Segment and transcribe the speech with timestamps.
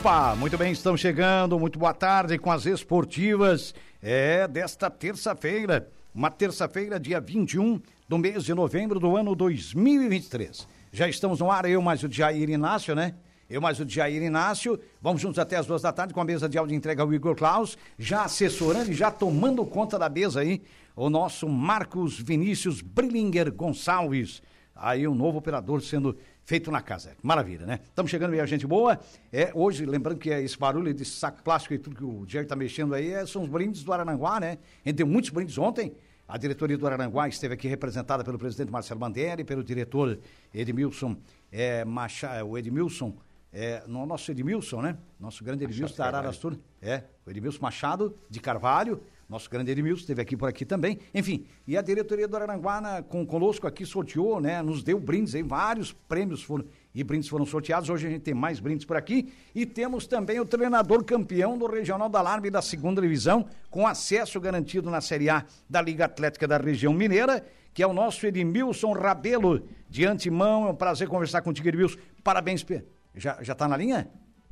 [0.00, 1.60] Opa, muito bem, estamos chegando.
[1.60, 3.74] Muito boa tarde com as esportivas.
[4.00, 7.78] É desta terça-feira, uma terça-feira, dia 21
[8.08, 10.66] do mês de novembro do ano 2023.
[10.90, 13.14] Já estamos no ar, eu mais o Jair Inácio, né?
[13.48, 14.80] Eu mais o Jair Inácio.
[15.02, 17.36] Vamos juntos até as duas da tarde com a mesa de áudio entrega ao Igor
[17.36, 20.62] Klaus, já assessorando e já tomando conta da mesa aí,
[20.96, 24.40] o nosso Marcos Vinícius Brillinger Gonçalves.
[24.74, 27.16] Aí um novo operador sendo feito na casa.
[27.22, 27.80] Maravilha, né?
[27.84, 28.98] Estamos chegando aí a gente boa.
[29.32, 32.44] É, hoje, lembrando que é esse barulho de saco plástico e tudo que o Jerry
[32.44, 34.58] está mexendo aí, é, são os brindes do Arananguá, né?
[34.84, 35.94] A gente deu muitos brindes ontem.
[36.26, 40.18] A diretoria do Arananguá esteve aqui representada pelo presidente Marcelo Bandelli, pelo diretor
[40.54, 41.16] Edmilson
[41.50, 43.16] é, Macha, o Edmilson,
[43.52, 44.96] é, no nosso Edmilson, né?
[45.18, 46.56] Nosso grande Edmilson da Ararastur.
[46.80, 50.98] É, o Edmilson Machado de Carvalho, nosso grande Edmilson, esteve aqui por aqui também.
[51.14, 54.60] Enfim, e a diretoria do Araranguá com, conosco aqui sorteou, né?
[54.60, 57.88] Nos deu brindes aí, vários prêmios foram e brindes foram sorteados.
[57.88, 59.32] Hoje a gente tem mais brindes por aqui.
[59.54, 64.40] E temos também o treinador campeão do Regional da Alarme da segunda divisão, com acesso
[64.40, 68.92] garantido na Série A da Liga Atlética da região mineira, que é o nosso Edmilson
[68.92, 69.62] Rabelo.
[69.88, 71.98] De antemão, é um prazer conversar contigo, Edmilson.
[72.24, 72.66] Parabéns.
[73.14, 74.10] Já, já tá na linha?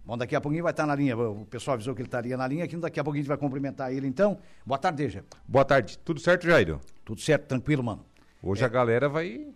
[0.08, 1.14] Bom, daqui a pouquinho vai estar na linha.
[1.18, 2.74] O pessoal avisou que ele estaria na linha aqui.
[2.78, 4.38] Daqui a pouquinho a gente vai cumprimentar ele, então.
[4.64, 5.22] Boa tarde, Deja.
[5.46, 5.98] Boa tarde.
[5.98, 6.80] Tudo certo, Jairo?
[7.04, 8.06] Tudo certo, tranquilo, mano.
[8.42, 8.64] Hoje é.
[8.64, 9.46] a galera vai.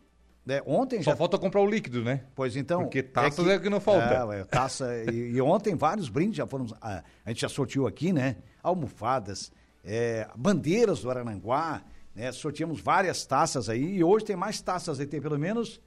[0.47, 1.17] É, ontem Só já...
[1.17, 2.25] falta comprar o líquido, né?
[2.35, 2.83] Pois então.
[2.83, 4.35] Porque taças é que, é que não falta.
[4.35, 4.95] É, taça.
[5.11, 6.67] e, e, ontem vários brindes já foram.
[6.83, 8.37] A, a, gente já sorteou aqui, né?
[8.63, 9.51] Almofadas,
[9.83, 11.83] é, bandeiras do Arananguá,
[12.15, 12.31] né?
[12.31, 13.97] Sorteamos várias taças aí.
[13.97, 15.81] E hoje tem mais taças aí, tem pelo menos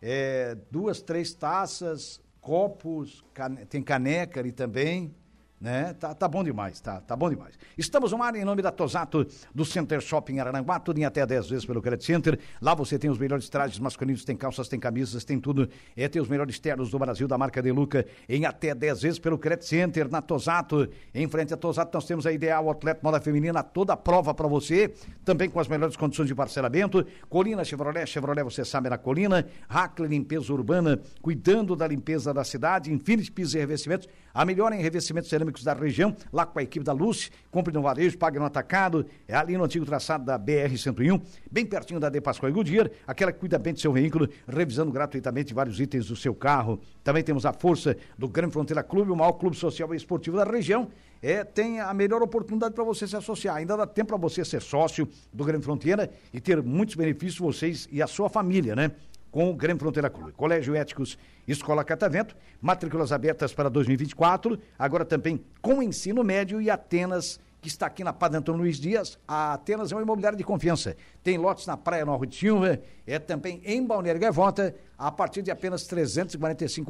[0.00, 3.24] é, duas, três taças, copos,
[3.70, 5.14] tem caneca ali também,
[5.62, 5.94] né?
[5.94, 7.56] Tá, tá bom demais, tá, tá bom demais.
[7.78, 9.24] Estamos no ar em nome da Tosato,
[9.54, 12.38] do Center Shopping Aranguá, tudo em até 10 vezes pelo Credit Center.
[12.60, 15.68] Lá você tem os melhores trajes masculinos, tem calças, tem camisas, tem tudo.
[15.96, 19.38] É, tem os melhores ternos do Brasil, da marca Deluca, em até 10 vezes pelo
[19.38, 20.88] Credit Center, na Tosato.
[21.14, 24.48] Em frente à Tosato, nós temos a Ideal Atleta Moda Feminina, toda a prova para
[24.48, 24.92] você,
[25.24, 27.06] também com as melhores condições de parcelamento.
[27.28, 29.46] Colina Chevrolet, Chevrolet, você sabe, na Colina.
[29.68, 32.92] Hackler Limpeza Urbana, cuidando da limpeza da cidade.
[32.92, 36.84] Infinity Pisos e Revestimentos, a melhor em revestimentos cerâmicos da região, lá com a equipe
[36.84, 37.30] da Luz.
[37.50, 39.04] Compre no varejo, pague no atacado.
[39.26, 41.20] É ali no antigo traçado da BR-101,
[41.50, 42.90] bem pertinho da De Pascoal e Goodyear.
[43.06, 46.80] Aquela que cuida bem do seu veículo, revisando gratuitamente vários itens do seu carro.
[47.04, 50.44] Também temos a força do Grande Fronteira Clube, o maior clube social e esportivo da
[50.44, 50.88] região.
[51.20, 53.56] É, tem a melhor oportunidade para você se associar.
[53.56, 57.88] Ainda dá tempo para você ser sócio do Grande Fronteira e ter muitos benefícios vocês
[57.92, 58.90] e a sua família, né?
[59.32, 60.30] Com o Grêmio Fronteira Clube.
[60.32, 67.40] Colégio Éticos Escola Catavento, matrículas abertas para 2024, agora também com ensino médio e Atenas,
[67.60, 69.18] que está aqui na Padre Antônio Luiz Dias.
[69.26, 70.94] A Atenas é uma imobiliária de confiança.
[71.22, 75.50] Tem lotes na Praia Nova de Silva, é também em Balneário Gaivota, a partir de
[75.50, 76.02] apenas R$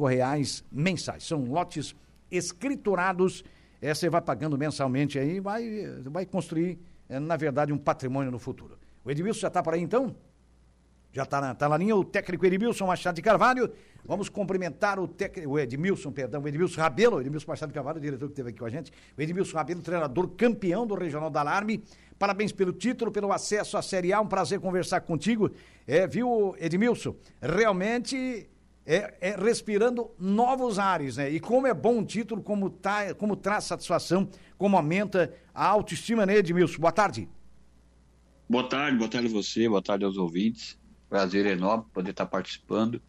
[0.09, 1.23] reais mensais.
[1.23, 1.95] São lotes
[2.29, 3.43] escriturados,
[3.81, 6.77] é, você vai pagando mensalmente aí, vai, vai construir,
[7.07, 8.77] é, na verdade, um patrimônio no futuro.
[9.05, 10.15] O Edmilson já está por aí então?
[11.13, 13.71] Já está na, tá na linha o técnico Edmilson Machado de Carvalho.
[14.03, 18.25] Vamos cumprimentar o técnico, Edmilson, perdão, o Edmilson Rabelo, Edmilson Machado de Carvalho, o diretor
[18.25, 18.91] que esteve aqui com a gente.
[19.15, 21.83] O Edmilson Rabelo, treinador campeão do Regional da Alarme.
[22.17, 24.19] Parabéns pelo título, pelo acesso à Série A.
[24.19, 25.51] Um prazer conversar contigo.
[25.85, 27.15] É, viu, Edmilson?
[27.39, 28.49] Realmente
[28.83, 31.29] é, é, respirando novos ares, né?
[31.29, 36.25] E como é bom o título, como, tá, como traz satisfação, como aumenta a autoestima,
[36.25, 36.79] né, Edmilson?
[36.79, 37.29] Boa tarde.
[38.49, 40.77] Boa tarde, boa tarde a você, boa tarde aos ouvintes.
[41.13, 42.99] Prazer enorme poder estar participando.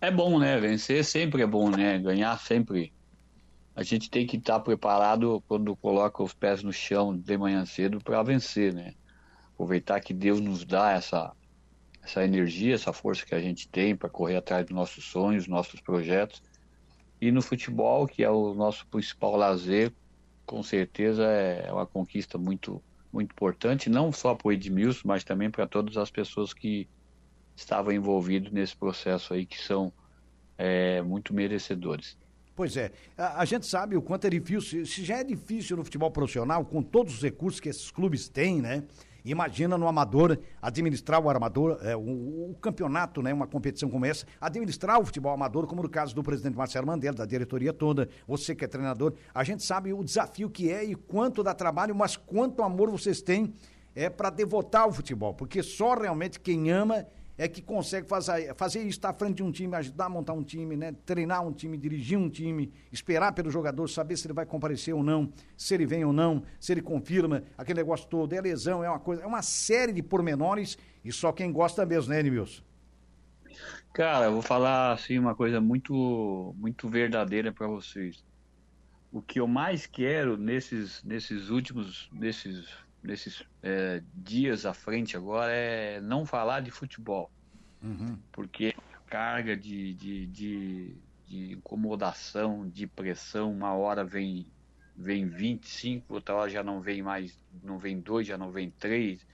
[0.00, 0.60] É bom, né?
[0.60, 1.98] Vencer sempre é bom, né?
[1.98, 2.92] Ganhar sempre.
[3.74, 7.98] A gente tem que estar preparado quando coloca os pés no chão de manhã cedo
[7.98, 8.94] para vencer, né?
[9.52, 11.32] Aproveitar que Deus nos dá essa,
[12.00, 15.80] essa energia, essa força que a gente tem para correr atrás dos nossos sonhos, nossos
[15.80, 16.40] projetos.
[17.20, 19.92] E no futebol, que é o nosso principal lazer,
[20.46, 22.80] com certeza é uma conquista muito
[23.12, 26.88] muito importante, não só para o Edmilson, mas também para todas as pessoas que
[27.54, 29.92] estavam envolvidos nesse processo aí, que são
[30.56, 32.16] é, muito merecedores.
[32.54, 35.84] Pois é, a, a, gente sabe o quanto é difícil, se já é difícil no
[35.84, 38.84] futebol profissional, com todos os recursos que esses clubes têm, né?
[39.24, 42.00] Imagina no amador administrar o armador, é, o,
[42.50, 46.22] o, campeonato, né, uma competição como essa, administrar o futebol amador, como no caso do
[46.22, 50.50] presidente Marcelo Mandela, da diretoria toda, você que é treinador, a gente sabe o desafio
[50.50, 53.52] que é e quanto dá trabalho, mas quanto amor vocês têm
[53.94, 57.06] é para devotar o futebol, porque só realmente quem ama
[57.36, 60.32] é que consegue fazer, fazer isso, estar à frente de um time, ajudar a montar
[60.32, 60.94] um time, né?
[61.04, 65.02] treinar um time, dirigir um time, esperar pelo jogador, saber se ele vai comparecer ou
[65.02, 68.88] não, se ele vem ou não, se ele confirma, aquele negócio todo, é lesão, é
[68.88, 72.62] uma coisa, é uma série de pormenores e só quem gosta mesmo, né, Edmilson?
[73.92, 78.24] Cara, eu vou falar assim uma coisa muito, muito verdadeira para vocês.
[79.10, 82.66] O que eu mais quero nesses, nesses últimos, nesses
[83.02, 87.30] nesses é, dias à frente agora é não falar de futebol.
[87.82, 88.18] Uhum.
[88.30, 88.74] Porque
[89.06, 90.96] carga de, de, de,
[91.26, 94.46] de, incomodação, de pressão, uma hora vem,
[94.96, 99.26] vem 25, outra hora já não vem mais, não vem dois, já não vem três.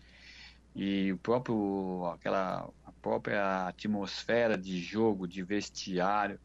[0.74, 6.40] E o próprio, aquela, a própria atmosfera de jogo, de vestiário,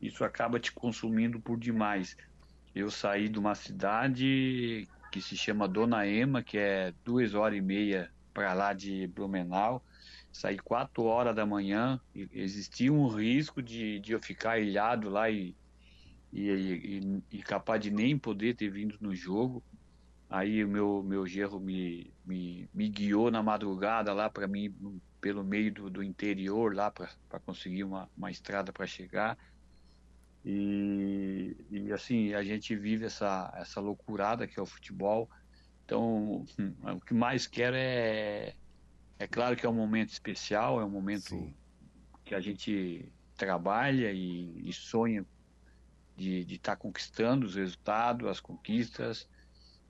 [0.00, 2.16] isso acaba te consumindo por demais.
[2.74, 7.60] Eu saí de uma cidade que se chama Dona Ema, que é duas horas e
[7.60, 9.84] meia para lá de Blumenau.
[10.32, 15.56] Saí quatro horas da manhã, existia um risco de, de eu ficar ilhado lá e,
[16.32, 19.62] e, e, e, capaz de nem poder ter vindo no jogo.
[20.30, 24.72] Aí o meu, meu gerro me, me, me guiou na madrugada lá para mim,
[25.20, 29.36] pelo meio do, do interior, lá para conseguir uma, uma estrada para chegar.
[30.50, 35.28] E, e, assim, a gente vive essa, essa loucurada que é o futebol.
[35.84, 38.54] Então, hum, o que mais quero é.
[39.18, 41.54] É claro que é um momento especial, é um momento Sim.
[42.24, 45.26] que a gente trabalha e, e sonha
[46.16, 49.28] de estar tá conquistando os resultados, as conquistas,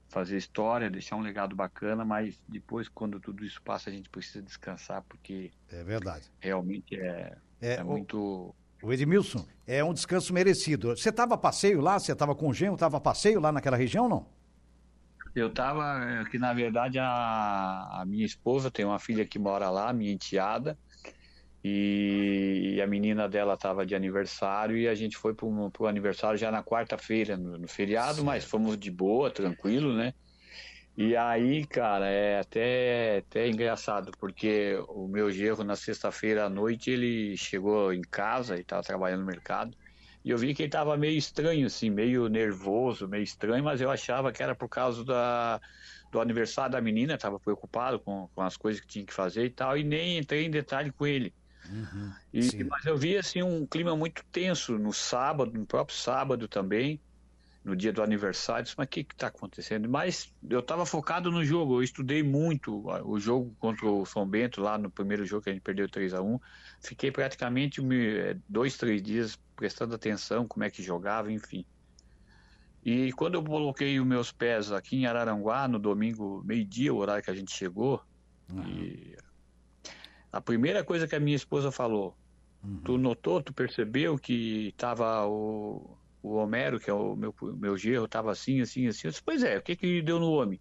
[0.09, 4.41] fazer história, deixar um legado bacana, mas depois, quando tudo isso passa, a gente precisa
[4.41, 5.53] descansar, porque.
[5.69, 6.29] É verdade.
[6.41, 8.17] Realmente é, é, é muito.
[8.19, 10.95] O Edmilson, é um descanso merecido.
[10.95, 11.99] Você estava a passeio lá?
[11.99, 12.75] Você estava com o genro?
[12.75, 14.25] Estava a passeio lá naquela região não?
[15.35, 19.69] Eu estava, é, que na verdade a, a, minha esposa tem uma filha que mora
[19.69, 20.77] lá, minha enteada,
[21.63, 26.37] e, e a menina dela estava de aniversário e a gente foi para o aniversário
[26.37, 30.13] já na quarta-feira, no, no, feriado, mas fomos de boa, tranquilo, né?
[31.01, 36.91] E aí, cara, é até, até engraçado, porque o meu gerro na sexta-feira à noite
[36.91, 39.77] ele chegou em casa e estava trabalhando no mercado.
[40.25, 43.89] E eu vi que ele estava meio estranho, assim, meio nervoso, meio estranho, mas eu
[43.89, 45.61] achava que era por causa da,
[46.11, 49.51] do aniversário da menina, estava preocupado com, com as coisas que tinha que fazer e
[49.51, 51.33] tal, e nem entrei em detalhe com ele.
[51.65, 56.45] Uhum, e, mas eu vi assim um clima muito tenso no sábado, no próprio sábado
[56.45, 56.99] também
[57.69, 59.87] no dia do aniversário, disse, mas o que está acontecendo?
[59.87, 64.59] Mas eu estava focado no jogo, eu estudei muito o jogo contra o São Bento,
[64.59, 66.39] lá no primeiro jogo que a gente perdeu 3 a 1
[66.81, 71.63] Fiquei praticamente eh, dois, três dias prestando atenção como é que jogava, enfim.
[72.83, 77.23] E quando eu coloquei os meus pés aqui em Araranguá, no domingo, meio-dia, o horário
[77.23, 78.01] que a gente chegou,
[78.51, 79.13] uhum.
[80.31, 82.17] a primeira coisa que a minha esposa falou,
[82.63, 82.81] uhum.
[82.83, 88.05] tu notou, tu percebeu que estava o o Homero, que é o meu, meu gerro,
[88.05, 89.07] estava assim, assim, assim.
[89.07, 90.59] Eu disse, pois é, o que que deu no homem?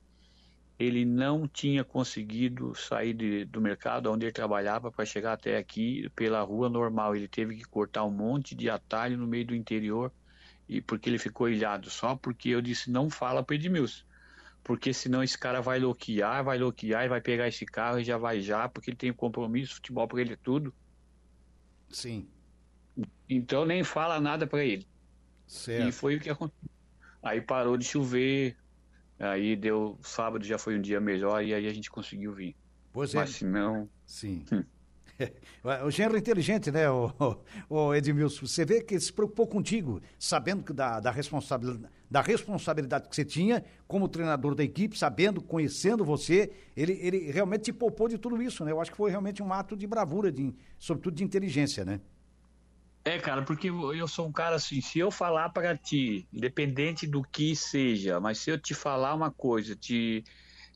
[0.79, 6.09] Ele não tinha conseguido sair de, do mercado onde ele trabalhava para chegar até aqui
[6.15, 7.17] pela rua normal.
[7.17, 10.13] Ele teve que cortar um monte de atalho no meio do interior
[10.69, 11.91] e porque ele ficou ilhado.
[11.91, 14.05] Só porque eu disse, não fala para Edmilson.
[14.63, 18.19] Porque senão esse cara vai loquear, vai loquear e vai pegar esse carro e já
[18.19, 20.73] vai já, porque ele tem compromisso, futebol para ele é tudo.
[21.89, 22.29] Sim.
[23.29, 24.87] Então nem fala nada para ele.
[25.49, 25.89] Certo.
[25.89, 26.69] E foi o que aconteceu.
[27.23, 28.57] Aí parou de chover,
[29.19, 29.99] aí deu.
[30.03, 32.55] Sábado já foi um dia melhor e aí a gente conseguiu vir.
[32.93, 33.19] Pois é.
[33.19, 33.89] Mas se não.
[34.07, 34.45] Sim.
[34.53, 34.63] Hum.
[35.85, 37.13] O gênero inteligente, né, o,
[37.69, 38.47] o, Edmilson?
[38.47, 43.17] Você vê que ele se preocupou contigo, sabendo que da, da, responsabilidade, da responsabilidade que
[43.17, 48.17] você tinha como treinador da equipe, sabendo, conhecendo você, ele, ele realmente te poupou de
[48.17, 48.71] tudo isso, né?
[48.71, 52.01] Eu acho que foi realmente um ato de bravura, de, sobretudo de inteligência, né?
[53.09, 57.23] É, cara, porque eu sou um cara assim, se eu falar para ti, independente do
[57.23, 60.23] que seja, mas se eu te falar uma coisa, te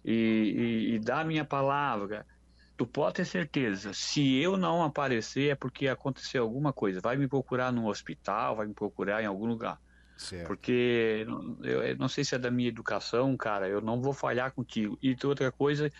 [0.02, 2.26] e, e, e dar a minha palavra,
[2.74, 7.02] tu pode ter certeza, se eu não aparecer é porque aconteceu alguma coisa.
[7.02, 9.78] Vai me procurar no hospital, vai me procurar em algum lugar.
[10.22, 10.46] Certo.
[10.46, 11.26] Porque
[11.64, 14.96] eu, eu, não sei se é da minha educação, cara, eu não vou falhar contigo.
[15.02, 15.90] E outra coisa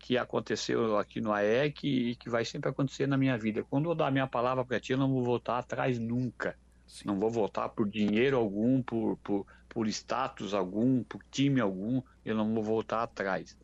[0.00, 3.64] que aconteceu aqui no AEC e que vai sempre acontecer na minha vida.
[3.70, 6.56] Quando eu dar a minha palavra para ti, eu não vou voltar atrás nunca.
[6.88, 7.04] Sim.
[7.06, 12.34] Não vou voltar por dinheiro algum, por, por, por status algum, por time algum, eu
[12.34, 13.56] não vou voltar atrás.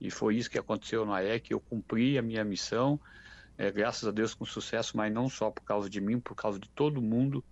[0.00, 2.98] E foi isso que aconteceu no AEC, eu cumpri a minha missão,
[3.58, 6.58] é, graças a Deus com sucesso, mas não só por causa de mim, por causa
[6.58, 7.44] de todo mundo,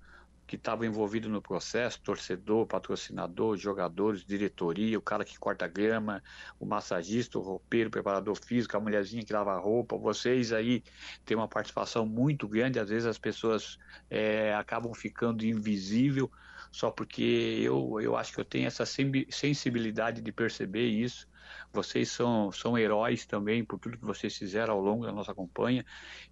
[0.46, 6.22] que estava envolvido no processo, torcedor, patrocinador, jogadores, diretoria, o cara que corta grama,
[6.60, 10.84] o massagista, o roupeiro, o preparador físico, a mulherzinha que lava roupa, vocês aí
[11.24, 16.30] têm uma participação muito grande, às vezes as pessoas é, acabam ficando invisível
[16.70, 21.26] só porque eu, eu acho que eu tenho essa sensibilidade de perceber isso
[21.72, 25.84] vocês são, são heróis também por tudo que vocês fizeram ao longo da nossa campanha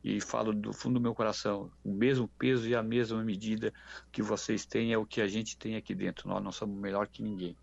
[0.03, 3.73] e falo do fundo do meu coração, o mesmo peso e a mesma medida
[4.11, 6.29] que vocês têm é o que a gente tem aqui dentro.
[6.29, 7.57] Nós não somos melhor que ninguém.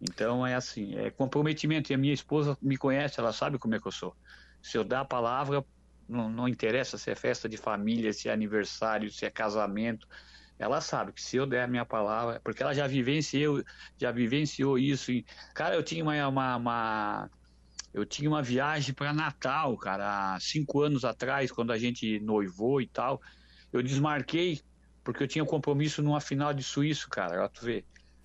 [0.00, 1.92] Então é assim, é comprometimento.
[1.92, 4.16] E a minha esposa me conhece, ela sabe como é que eu sou.
[4.60, 5.64] Se eu dar a palavra,
[6.08, 10.08] não, não interessa se é festa de família, se é aniversário, se é casamento,
[10.62, 13.62] ela sabe que se eu der a minha palavra, porque ela já vivenciou,
[14.00, 15.10] já vivenciou isso.
[15.10, 17.30] E, cara, eu tinha uma, uma, uma
[17.92, 22.80] eu tinha uma viagem para Natal, cara, há cinco anos atrás, quando a gente noivou
[22.80, 23.20] e tal.
[23.72, 24.60] Eu desmarquei
[25.02, 27.44] porque eu tinha um compromisso numa final de suíço, cara.
[27.44, 27.84] Ó, tu vê.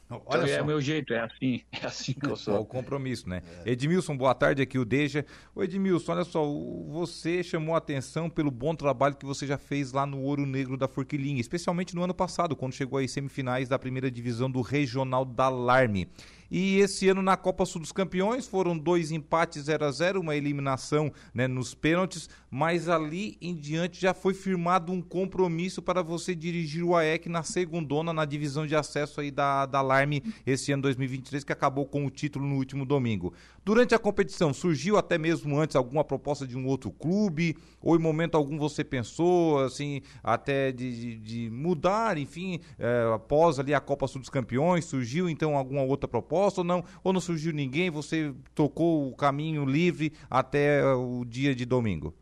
[0.09, 2.61] Olha então, é o meu jeito, é assim, é assim que eu sou.
[2.61, 3.41] o compromisso, né?
[3.65, 3.71] É.
[3.71, 5.25] Edmilson, boa tarde, aqui o Deja.
[5.53, 6.45] Ô Edmilson, olha só,
[6.87, 10.77] você chamou a atenção pelo bom trabalho que você já fez lá no Ouro Negro
[10.77, 15.25] da Forquilinha, especialmente no ano passado, quando chegou às semifinais da primeira divisão do Regional
[15.25, 16.09] da Larme.
[16.49, 20.35] E esse ano na Copa Sul dos Campeões foram dois empates 0 a 0 uma
[20.35, 26.33] eliminação né, nos pênaltis, mas ali em diante já foi firmado um compromisso para você
[26.33, 30.83] dirigir o AEC na segundona, na divisão de acesso aí da, da Alarme esse ano
[30.83, 33.33] 2023, que acabou com o título no último domingo.
[33.67, 37.57] Durante a competição, surgiu até mesmo antes alguma proposta de um outro clube?
[37.81, 43.59] Ou em momento algum você pensou, assim, até de, de, de mudar, enfim, é, após
[43.59, 46.81] ali a Copa Sul dos Campeões, surgiu então alguma outra proposta ou não?
[47.03, 52.15] Ou não surgiu ninguém, você tocou o caminho livre até o dia de domingo?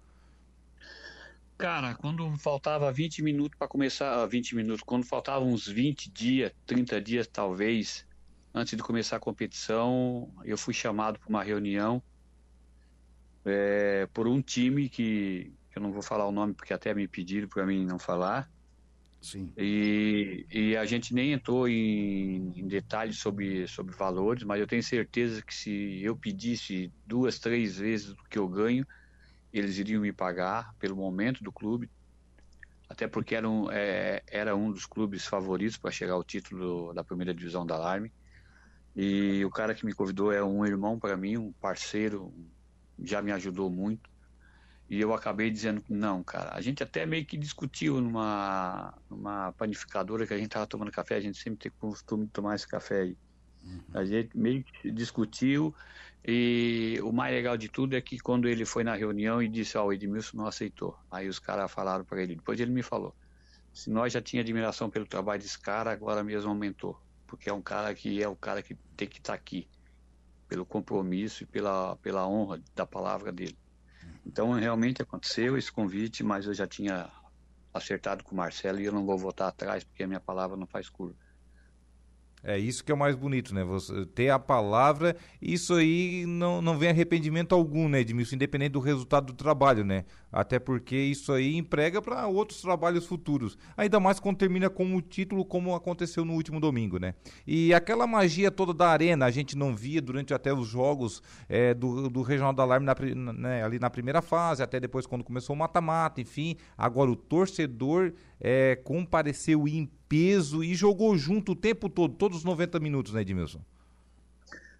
[1.59, 6.99] Cara, quando faltava 20 minutos para começar, 20 minutos, quando faltavam uns 20 dias, 30
[6.99, 8.03] dias talvez,
[8.55, 12.01] antes de começar a competição, eu fui chamado para uma reunião
[13.43, 17.49] é, por um time que, eu não vou falar o nome porque até me pediram
[17.49, 18.49] para mim não falar.
[19.21, 19.51] Sim.
[19.57, 24.81] E, e a gente nem entrou em, em, detalhes sobre, sobre valores, mas eu tenho
[24.81, 28.87] certeza que se eu pedisse duas, três vezes o que eu ganho,
[29.51, 31.89] eles iriam me pagar pelo momento do clube,
[32.87, 37.03] até porque era um, é, era um dos clubes favoritos para chegar ao título da
[37.03, 38.13] primeira divisão da Alarme.
[38.95, 42.33] E o cara que me convidou é um irmão para mim, um parceiro,
[42.97, 44.09] já me ajudou muito.
[44.89, 46.53] E eu acabei dizendo não, cara.
[46.53, 51.15] A gente até meio que discutiu numa, numa panificadora que a gente tava tomando café,
[51.15, 53.17] a gente sempre tem costume de tomar esse café aí.
[53.63, 53.81] Uhum.
[53.95, 55.75] A gente meio que discutiu
[56.23, 59.77] e o mais legal de tudo é que quando ele foi na reunião e disse,
[59.77, 60.97] ó, oh, o Edmilson não aceitou.
[61.11, 63.13] Aí os caras falaram para ele, depois ele me falou,
[63.73, 67.61] se nós já tinha admiração pelo trabalho desse cara, agora mesmo aumentou porque é um
[67.61, 69.67] cara que é o cara que tem que estar tá aqui
[70.47, 73.57] pelo compromisso e pela, pela honra da palavra dele.
[74.25, 77.09] Então realmente aconteceu esse convite, mas eu já tinha
[77.73, 80.67] acertado com o Marcelo e eu não vou voltar atrás porque a minha palavra não
[80.67, 81.15] faz curva.
[82.47, 83.63] É isso que é o mais bonito, né?
[83.63, 88.35] Você ter a palavra, isso aí não, não vem arrependimento algum, né, Edmilson?
[88.35, 90.05] Independente do resultado do trabalho, né?
[90.31, 93.57] Até porque isso aí emprega para outros trabalhos futuros.
[93.75, 97.15] Ainda mais quando termina com o título, como aconteceu no último domingo, né?
[97.47, 101.73] E aquela magia toda da arena, a gente não via durante até os jogos é,
[101.73, 105.55] do, do Regional da Alarme na, né, ali na primeira fase, até depois quando começou
[105.55, 106.57] o mata-mata, enfim.
[106.77, 108.13] Agora o torcedor
[108.47, 113.21] é, compareceu em peso e jogou junto o tempo todo, todos os 90 minutos, né,
[113.21, 113.59] Edmilson?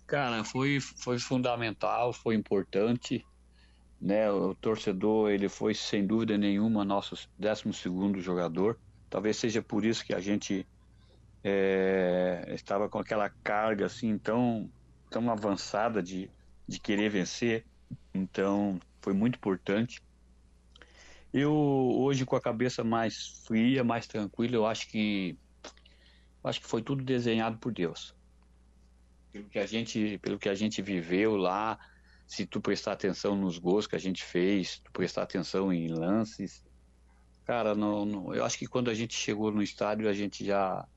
[0.06, 3.26] Cara, foi, foi fundamental, foi importante.
[4.00, 4.32] Né?
[4.32, 8.78] O torcedor, ele foi sem dúvida nenhuma nosso 12 jogador.
[9.10, 10.64] Talvez seja por isso que a gente
[11.44, 14.70] é, estava com aquela carga assim tão,
[15.10, 16.30] tão avançada de,
[16.68, 17.66] de querer vencer.
[18.14, 20.04] Então, foi muito importante.
[21.38, 25.38] Eu hoje com a cabeça mais fria, mais tranquila, eu acho que
[26.42, 28.16] acho que foi tudo desenhado por Deus.
[29.34, 31.78] Pelo que a gente, pelo que a gente viveu lá,
[32.26, 36.64] se tu prestar atenção nos gols que a gente fez, tu prestar atenção em lances,
[37.44, 40.88] cara, não, não, eu acho que quando a gente chegou no estádio, a gente já,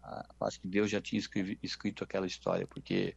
[0.41, 3.17] acho que Deus já tinha escrito, escrito aquela história, porque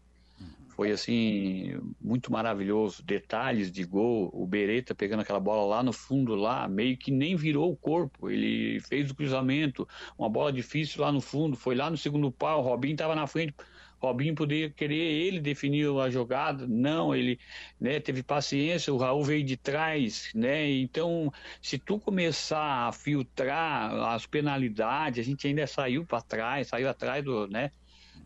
[0.82, 3.04] foi assim muito maravilhoso.
[3.04, 7.36] Detalhes de gol, o Beretta pegando aquela bola lá no fundo lá, meio que nem
[7.36, 8.32] virou o corpo.
[8.32, 12.62] Ele fez o cruzamento, uma bola difícil lá no fundo, foi lá no segundo pau,
[12.62, 13.54] o Robinho estava na frente.
[14.00, 17.40] Robinho poderia querer ele definir a jogada, não, ele
[17.80, 20.68] né, teve paciência, o Raul veio de trás, né?
[20.68, 26.90] Então, se tu começar a filtrar as penalidades, a gente ainda saiu para trás, saiu
[26.90, 27.70] atrás do, né?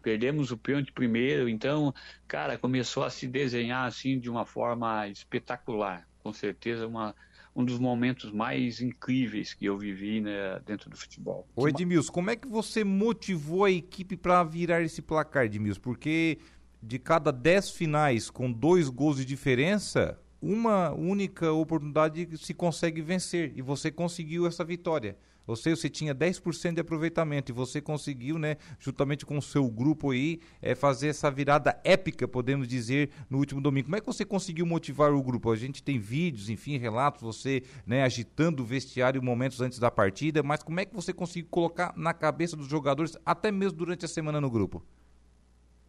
[0.05, 1.91] Perdemos o pênalti primeiro, então,
[2.27, 6.07] cara, começou a se desenhar assim de uma forma espetacular.
[6.21, 7.15] Com certeza uma
[7.55, 11.47] um dos momentos mais incríveis que eu vivi né, dentro do futebol.
[11.55, 15.81] Ô Edmilson, como é que você motivou a equipe para virar esse placar, Edmilson?
[15.81, 16.37] Porque
[16.83, 23.53] de cada 10 finais com dois gols de diferença, uma única oportunidade se consegue vencer
[23.55, 25.17] e você conseguiu essa vitória.
[25.47, 29.69] Ou seja, você tinha 10% de aproveitamento e você conseguiu, né, juntamente com o seu
[29.69, 33.85] grupo aí, é, fazer essa virada épica, podemos dizer, no último domingo.
[33.85, 35.51] Como é que você conseguiu motivar o grupo?
[35.51, 40.41] A gente tem vídeos, enfim, relatos, você né, agitando o vestiário momentos antes da partida,
[40.41, 44.07] mas como é que você conseguiu colocar na cabeça dos jogadores, até mesmo durante a
[44.07, 44.83] semana no grupo?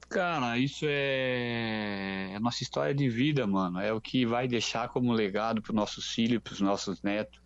[0.08, 2.30] Cara, isso é...
[2.32, 3.80] é nossa história de vida, mano.
[3.80, 7.45] É o que vai deixar como legado para os nossos filhos, para os nossos netos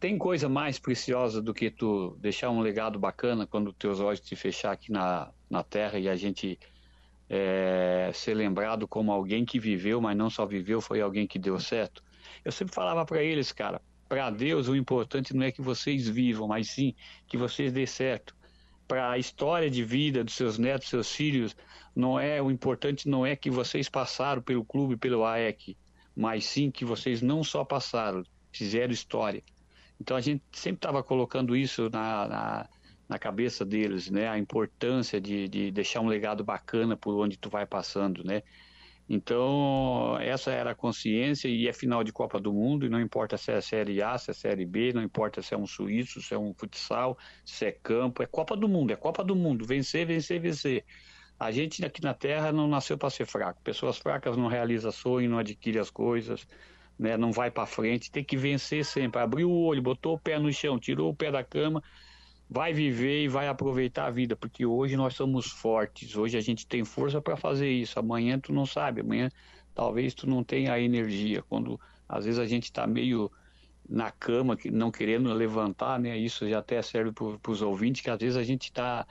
[0.00, 4.34] tem coisa mais preciosa do que tu deixar um legado bacana quando teus olhos te
[4.34, 6.58] fechar aqui na, na Terra e a gente
[7.28, 11.60] é, ser lembrado como alguém que viveu, mas não só viveu, foi alguém que deu
[11.60, 12.02] certo.
[12.42, 16.48] Eu sempre falava para eles, cara, para Deus o importante não é que vocês vivam,
[16.48, 16.94] mas sim
[17.28, 18.34] que vocês dê certo.
[18.88, 21.54] Para a história de vida dos seus netos, seus filhos,
[21.94, 25.76] não é o importante não é que vocês passaram pelo clube, pelo AEC,
[26.16, 29.42] mas sim que vocês não só passaram, fizeram história.
[30.00, 32.68] Então a gente sempre estava colocando isso na, na,
[33.08, 34.28] na, cabeça deles, né?
[34.28, 38.42] A importância de, de deixar um legado bacana por onde tu vai passando, né?
[39.12, 43.36] Então, essa era a consciência e é final de Copa do Mundo, e não importa
[43.36, 46.32] se é Série A, se é Série B, não importa se é um suíço, se
[46.32, 50.06] é um futsal, se é campo, é Copa do Mundo, é Copa do Mundo, vencer,
[50.06, 50.84] vencer, vencer.
[51.36, 53.60] A gente aqui na Terra não nasceu para ser fraco.
[53.64, 56.46] Pessoas fracas não realizam sonho, não adquirem as coisas,
[57.00, 59.22] né, não vai para frente, tem que vencer sempre.
[59.22, 61.82] Abriu o olho, botou o pé no chão, tirou o pé da cama,
[62.48, 66.66] vai viver e vai aproveitar a vida, porque hoje nós somos fortes, hoje a gente
[66.66, 67.98] tem força para fazer isso.
[67.98, 69.30] Amanhã tu não sabe, amanhã
[69.74, 71.42] talvez tu não tenha a energia.
[71.48, 73.32] Quando às vezes a gente está meio
[73.88, 76.18] na cama, não querendo levantar, né?
[76.18, 79.06] Isso já até serve para os ouvintes, que às vezes a gente está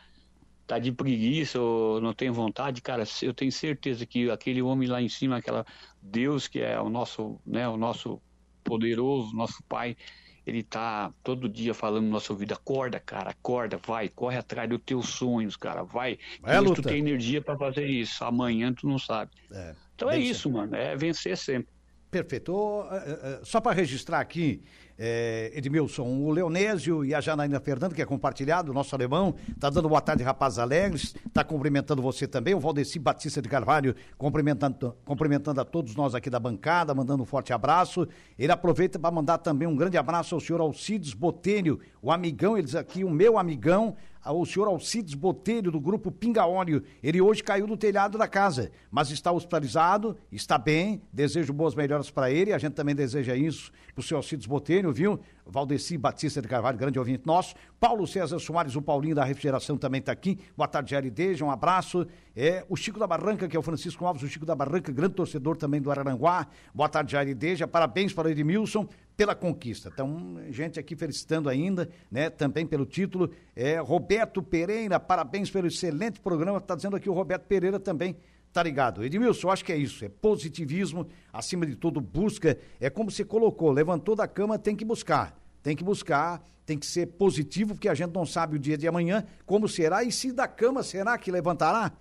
[0.69, 5.01] tá de preguiça ou não tem vontade, cara, eu tenho certeza que aquele homem lá
[5.01, 5.65] em cima, aquela
[5.99, 8.21] Deus que é o nosso, né, o nosso
[8.63, 9.97] poderoso, nosso Pai,
[10.45, 14.79] ele tá todo dia falando no nosso ouvido, acorda, cara, acorda, vai, corre atrás dos
[14.86, 16.19] teus sonhos, cara, vai.
[16.39, 19.32] vai tu tem energia para fazer isso, amanhã tu não sabe.
[19.51, 21.73] É, então é isso, mano, é vencer sempre.
[22.12, 22.52] Perfeito.
[22.52, 24.63] Uh, uh, só para registrar aqui,
[25.02, 29.69] é, Edmilson, o Leonésio e a Janaína Fernando, que é compartilhado, o nosso alemão, tá
[29.69, 34.98] dando boa tarde, rapazes alegres, tá cumprimentando você também, o Valdeci Batista de Carvalho, cumprimentando,
[35.06, 38.06] cumprimentando a todos nós aqui da bancada, mandando um forte abraço.
[38.38, 42.76] Ele aproveita para mandar também um grande abraço ao senhor Alcides Botelho, o amigão, eles
[42.76, 46.84] aqui, o meu amigão, o senhor Alcides Botelho, do grupo Pinga Óleo.
[47.01, 51.01] Ele hoje caiu do telhado da casa, mas está hospitalizado, está bem.
[51.12, 52.53] Desejo boas melhoras para ele.
[52.53, 55.19] A gente também deseja isso para o senhor Alcides Botelho, viu?
[55.45, 57.55] Valdeci Batista de Carvalho, grande ouvinte nosso.
[57.79, 60.38] Paulo César Soares, o Paulinho da Refrigeração também está aqui.
[60.55, 62.05] Boa tarde, LD, um abraço.
[62.36, 65.15] É, o Chico da Barranca, que é o Francisco Alves, o Chico da Barranca, grande
[65.15, 66.47] torcedor também do Araranguá.
[66.73, 67.67] Boa tarde, Jarideja.
[67.67, 68.88] Parabéns para o Edmilson
[69.19, 69.89] pela conquista.
[69.93, 72.29] Então, gente aqui felicitando ainda, né?
[72.29, 73.29] Também pelo título.
[73.53, 76.58] É, Roberto Pereira, parabéns pelo excelente programa.
[76.58, 78.15] Está dizendo aqui o Roberto Pereira também.
[78.53, 79.03] Tá ligado?
[79.03, 80.05] Edmilson, acho que é isso.
[80.05, 82.58] É positivismo, acima de tudo, busca.
[82.79, 85.38] É como você colocou, levantou da cama, tem que buscar.
[85.62, 88.88] Tem que buscar, tem que ser positivo, porque a gente não sabe o dia de
[88.88, 91.91] amanhã, como será, e se da cama será que levantará?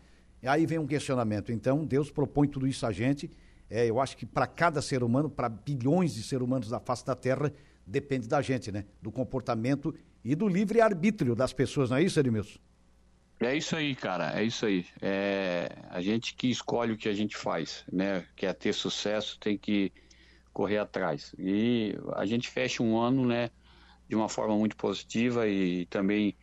[0.47, 1.51] Aí vem um questionamento.
[1.51, 3.29] Então, Deus propõe tudo isso a gente.
[3.71, 7.05] É, eu acho que para cada ser humano, para bilhões de seres humanos da face
[7.05, 7.53] da Terra,
[7.87, 8.85] depende da gente, né?
[9.03, 12.59] Do comportamento e do livre-arbítrio das pessoas, não é isso, Edmilson?
[13.41, 14.85] É isso aí, cara, é isso aí.
[15.01, 18.25] É a gente que escolhe o que a gente faz, né?
[18.35, 19.93] Quer ter sucesso, tem que
[20.53, 21.33] correr atrás.
[21.39, 23.49] E a gente fecha um ano, né,
[24.09, 26.35] de uma forma muito positiva e também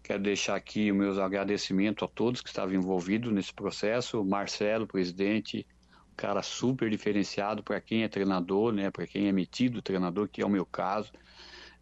[0.00, 5.66] quero deixar aqui meus agradecimentos a todos que estavam envolvidos nesse processo, Marcelo, presidente,
[6.14, 10.46] cara super diferenciado para quem é treinador, né, para quem é metido treinador, que é
[10.46, 11.12] o meu caso.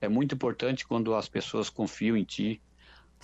[0.00, 2.60] É muito importante quando as pessoas confiam em ti.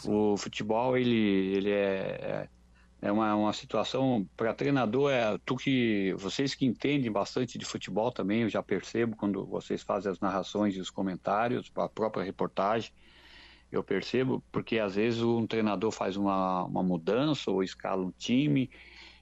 [0.04, 1.16] O futebol ele
[1.56, 2.48] ele é, é
[3.00, 8.10] é uma, uma situação para treinador é tu que vocês que entendem bastante de futebol
[8.10, 12.90] também eu já percebo quando vocês fazem as narrações e os comentários a própria reportagem
[13.70, 18.68] eu percebo porque às vezes um treinador faz uma, uma mudança ou escala um time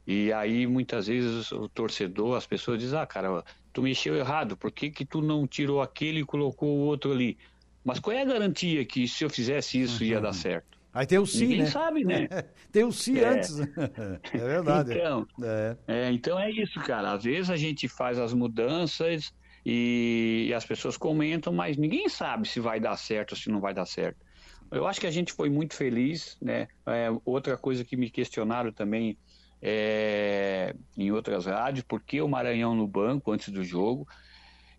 [0.06, 3.42] e aí muitas vezes o torcedor as pessoas dizem ah cara
[3.72, 7.36] tu mexeu errado por que que tu não tirou aquele e colocou o outro ali
[7.84, 10.34] mas qual é a garantia que se eu fizesse isso ia dar uhum.
[10.34, 11.66] certo Aí tem o si, Ninguém né?
[11.66, 12.26] sabe, né?
[12.72, 13.28] tem o si é.
[13.28, 13.60] antes.
[14.32, 14.92] é verdade.
[14.94, 15.76] Então é.
[15.86, 16.10] é.
[16.10, 17.12] então é isso, cara.
[17.12, 19.30] Às vezes a gente faz as mudanças
[19.62, 23.60] e, e as pessoas comentam, mas ninguém sabe se vai dar certo ou se não
[23.60, 24.24] vai dar certo.
[24.70, 26.66] Eu acho que a gente foi muito feliz, né?
[26.86, 29.18] É, outra coisa que me questionaram também
[29.60, 34.06] é, em outras rádios, por que o Maranhão no banco antes do jogo?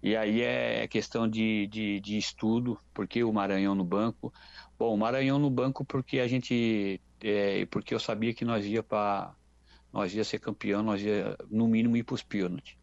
[0.02, 4.32] E aí é questão de, de, de estudo, por que o Maranhão no banco?
[4.78, 8.84] Bom, o Maranhão no banco porque a gente, é, porque eu sabia que nós ia
[8.84, 9.34] para,
[9.92, 12.78] nós ia ser campeão, nós ia no mínimo ir para os pênaltis.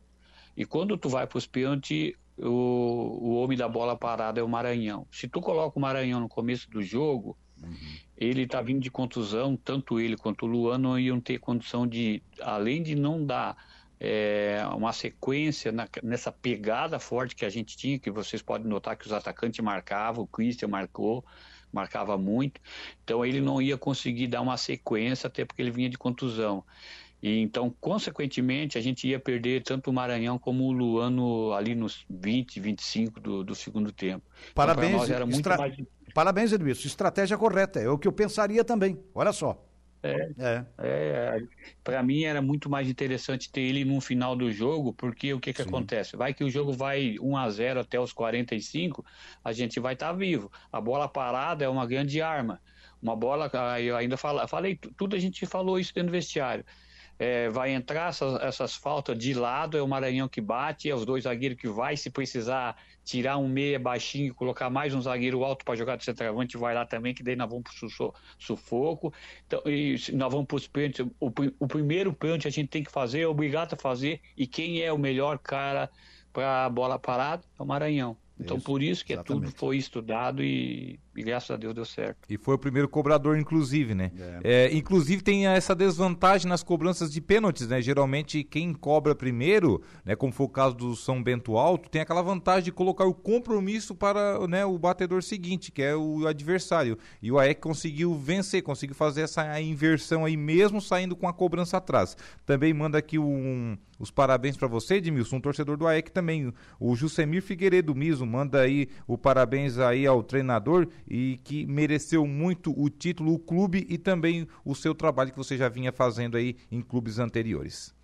[0.57, 4.49] E quando tu vai para os pênaltis, o, o homem da bola parada é o
[4.49, 5.07] Maranhão.
[5.11, 7.97] Se tu coloca o Maranhão no começo do jogo, uhum.
[8.17, 12.23] ele tá vindo de contusão, tanto ele quanto o Luan não iam ter condição de,
[12.41, 13.57] além de não dar
[13.99, 18.97] é, uma sequência na, nessa pegada forte que a gente tinha, que vocês podem notar
[18.97, 21.25] que os atacantes marcavam, o Christian marcou,
[21.73, 22.61] marcava muito,
[23.03, 26.65] então ele não ia conseguir dar uma sequência, até porque ele vinha de contusão.
[27.25, 32.05] E então, consequentemente, a gente ia perder tanto o Maranhão como o Luano ali nos
[32.11, 34.23] 20, 25 do, do segundo tempo.
[34.43, 35.57] Então, Parabéns, então, era muito estra...
[35.57, 35.75] mais...
[36.15, 36.87] Parabéns, Edmilson.
[36.87, 38.97] Estratégia correta, é o que eu pensaria também.
[39.13, 39.61] Olha só.
[40.01, 40.65] É, é.
[40.79, 41.39] é
[41.83, 45.53] para mim era muito mais interessante ter ele no final do jogo, porque o que
[45.53, 45.69] que Sim.
[45.69, 46.17] acontece?
[46.17, 49.05] Vai que o jogo vai 1 a 0 até os 45,
[49.43, 50.53] a gente vai estar tá vivo.
[50.71, 52.61] A bola parada é uma grande arma.
[53.03, 53.51] Uma bola,
[53.81, 56.65] eu ainda fala, falei, tudo a gente falou isso dentro do vestiário
[57.19, 61.05] é, vai entrar essas, essas, faltas de lado, é o Maranhão que bate, é os
[61.05, 65.45] dois zagueiros que vai, se precisar tirar um meia baixinho e colocar mais um zagueiro
[65.45, 69.13] alto para jogar de centroavante, vai lá também, que daí nós vamos para o sufoco.
[69.47, 71.07] Então, e nós vamos para os pênaltis.
[71.21, 74.81] O, o primeiro pênalti a gente tem que fazer, é obrigado a fazer, e quem
[74.81, 75.91] é o melhor cara
[76.33, 78.17] para a bola parada é o Maranhão.
[78.39, 81.85] Então, isso, por isso que é tudo foi estudado e, e, graças a Deus deu
[81.85, 82.19] certo.
[82.29, 84.11] E foi o primeiro cobrador, inclusive, né?
[84.43, 84.67] É.
[84.67, 87.81] É, inclusive tem essa desvantagem nas cobranças de pênaltis, né?
[87.81, 92.23] Geralmente quem cobra primeiro, né, como foi o caso do São Bento Alto, tem aquela
[92.23, 96.99] vantagem de colocar o compromisso para né, o batedor seguinte, que é o adversário.
[97.23, 101.77] E o AEC conseguiu vencer, conseguiu fazer essa inversão aí, mesmo saindo com a cobrança
[101.77, 102.17] atrás.
[102.45, 106.53] Também manda aqui um os parabéns para você, Edmilson, um torcedor do AEC também.
[106.81, 112.73] O Jusemir Figueiredo Miso manda aí o parabéns aí ao treinador e que mereceu muito
[112.79, 116.57] o título, o clube e também o seu trabalho que você já vinha fazendo aí
[116.71, 117.95] em clubes anteriores.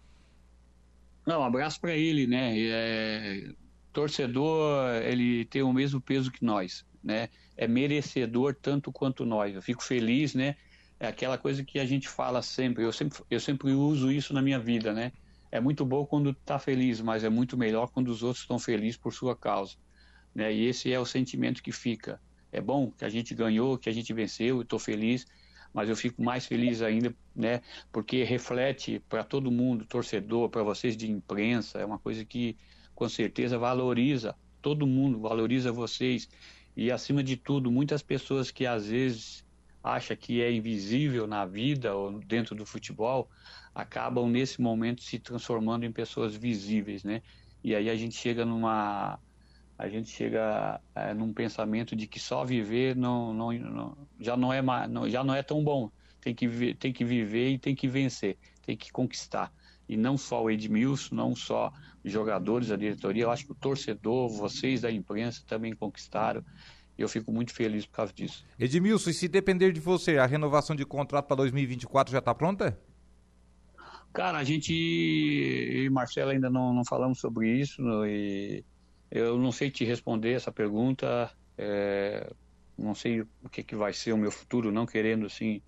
[1.27, 2.55] Não, um abraço para ele, né?
[2.59, 3.53] É,
[3.93, 7.29] torcedor, ele tem o mesmo peso que nós, né?
[7.57, 9.55] É merecedor tanto quanto nós.
[9.55, 10.57] Eu fico feliz, né?
[10.99, 12.85] É aquela coisa que a gente fala sempre.
[12.85, 15.13] Eu sempre, eu sempre uso isso na minha vida, né?
[15.51, 18.97] é muito bom quando está feliz, mas é muito melhor quando os outros estão felizes
[18.97, 19.77] por sua causa.
[20.35, 20.53] Né?
[20.53, 22.21] E esse é o sentimento que fica.
[22.53, 25.27] É bom que a gente ganhou, que a gente venceu, estou feliz,
[25.73, 27.61] mas eu fico mais feliz ainda, né?
[27.93, 32.57] Porque reflete para todo mundo, torcedor, para vocês de imprensa, é uma coisa que
[32.95, 36.29] com certeza valoriza todo mundo, valoriza vocês
[36.77, 39.45] e acima de tudo, muitas pessoas que às vezes
[39.83, 43.29] acham que é invisível na vida ou dentro do futebol,
[43.75, 47.23] acabam nesse momento se transformando em pessoas visíveis, né?
[47.63, 49.19] E aí a gente chega numa
[49.81, 54.53] a gente chega é, num pensamento de que só viver não, não, não já não
[54.53, 55.91] é não, já não é tão bom.
[56.21, 59.51] Tem que tem que viver e tem que vencer, tem que conquistar.
[59.89, 61.73] E não só o Edmilson, não só
[62.05, 66.45] os jogadores da diretoria, eu acho que o torcedor, vocês da imprensa também conquistaram.
[66.99, 68.45] E eu fico muito feliz por causa disso.
[68.59, 72.79] Edmilson, e se depender de você, a renovação de contrato para 2024 já está pronta?
[74.13, 78.63] Cara, a gente e Marcelo ainda não, não falamos sobre isso e
[79.11, 81.31] eu não sei te responder essa pergunta.
[81.59, 82.31] É,
[82.79, 85.61] não sei o que, que vai ser o meu futuro, não querendo assim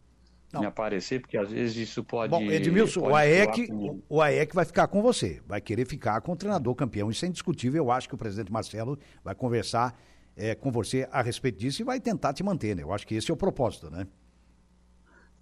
[0.53, 0.61] não.
[0.61, 2.31] me aparecer, porque às vezes isso pode.
[2.31, 4.03] Bom, Edmilson, pode o, AEC, com...
[4.09, 7.11] o AEC vai ficar com você, vai querer ficar com o treinador campeão.
[7.11, 7.85] Isso é indiscutível.
[7.85, 9.99] Eu acho que o presidente Marcelo vai conversar
[10.37, 12.83] é, com você a respeito disso e vai tentar te manter, né?
[12.83, 14.07] Eu acho que esse é o propósito, né?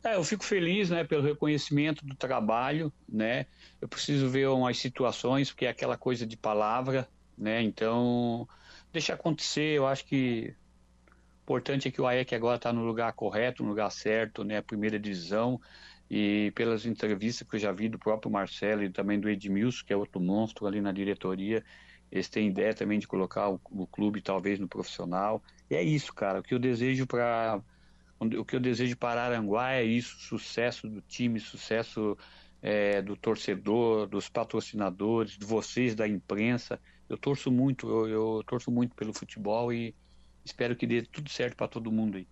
[0.02, 3.44] É, eu fico feliz, né, pelo reconhecimento do trabalho, né?
[3.80, 7.06] Eu preciso ver umas situações, porque é aquela coisa de palavra,
[7.40, 7.62] né?
[7.62, 8.46] Então,
[8.92, 9.76] deixa acontecer.
[9.76, 10.54] Eu acho que
[11.08, 14.60] o importante é que o AEC agora está no lugar correto, no lugar certo, né?
[14.60, 15.60] Primeira divisão.
[16.10, 19.92] E pelas entrevistas que eu já vi do próprio Marcelo e também do Edmilson, que
[19.92, 21.64] é outro monstro ali na diretoria,
[22.10, 25.42] eles têm ideia também de colocar o, o clube talvez no profissional.
[25.70, 26.40] E é isso, cara.
[26.40, 27.62] O que eu desejo para
[28.20, 32.18] o que eu desejo para Aranguá é isso: sucesso do time, sucesso
[32.60, 36.78] é, do torcedor, dos patrocinadores, de vocês da imprensa.
[37.10, 39.92] Eu torço muito, eu, eu torço muito pelo futebol e
[40.44, 42.26] espero que dê tudo certo para todo mundo aí.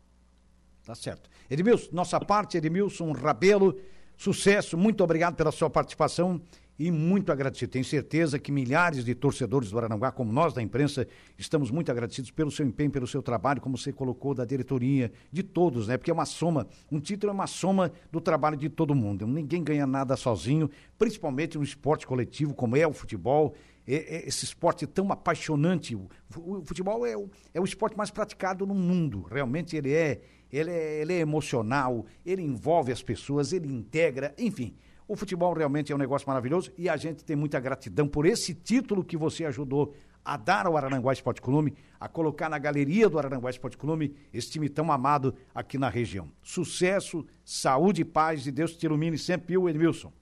[0.84, 1.28] Tá certo.
[1.50, 3.76] Edmilson, nossa parte, Edmilson Rabelo,
[4.16, 6.40] sucesso, muito obrigado pela sua participação
[6.78, 7.72] e muito agradecido.
[7.72, 12.30] Tenho certeza que milhares de torcedores do Aranaguá, como nós da imprensa, estamos muito agradecidos
[12.30, 15.96] pelo seu empenho, pelo seu trabalho, como você colocou, da diretoria, de todos, né?
[15.96, 19.26] Porque é uma soma, um título é uma soma do trabalho de todo mundo.
[19.26, 23.56] Ninguém ganha nada sozinho, principalmente no esporte coletivo, como é o futebol.
[23.88, 25.96] É, é esse esporte tão apaixonante.
[25.96, 29.22] O, o futebol é o, é o esporte mais praticado no mundo.
[29.22, 30.20] Realmente ele é,
[30.52, 34.76] ele é, ele é emocional, ele envolve as pessoas, ele integra, enfim.
[35.08, 38.52] O futebol realmente é um negócio maravilhoso e a gente tem muita gratidão por esse
[38.52, 43.18] título que você ajudou a dar ao Araranguá Esporte Clube, a colocar na galeria do
[43.18, 46.30] Araranguá Esporte Clube esse time tão amado aqui na região.
[46.42, 50.12] Sucesso, saúde e paz e Deus te ilumine sempre, o Edmilson.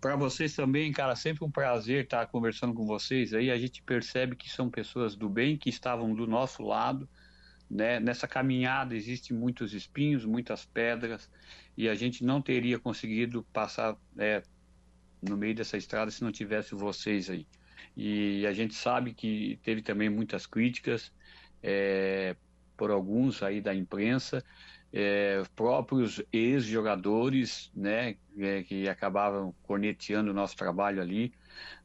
[0.00, 3.32] Para vocês também, cara, sempre um prazer estar conversando com vocês.
[3.32, 7.08] Aí a gente percebe que são pessoas do bem que estavam do nosso lado
[7.70, 8.00] né?
[8.00, 11.30] Nessa caminhada existem muitos espinhos, muitas pedras,
[11.76, 14.42] e a gente não teria conseguido passar é,
[15.20, 17.46] no meio dessa estrada se não tivesse vocês aí.
[17.96, 21.12] E a gente sabe que teve também muitas críticas
[21.62, 22.36] é,
[22.76, 24.44] por alguns aí da imprensa,
[24.98, 31.34] é, próprios ex-jogadores, né, é, que acabavam corneteando o nosso trabalho ali,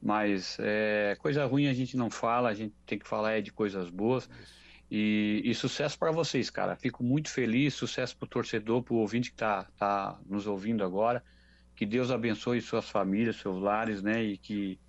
[0.01, 3.51] mas é, coisa ruim a gente não fala, a gente tem que falar é de
[3.51, 4.29] coisas boas.
[4.89, 6.75] E, e sucesso para vocês, cara.
[6.77, 10.83] Fico muito feliz, sucesso para o torcedor, para o ouvinte que está tá nos ouvindo
[10.83, 11.23] agora.
[11.75, 14.21] Que Deus abençoe suas famílias, seus lares, né?
[14.21, 14.79] E que,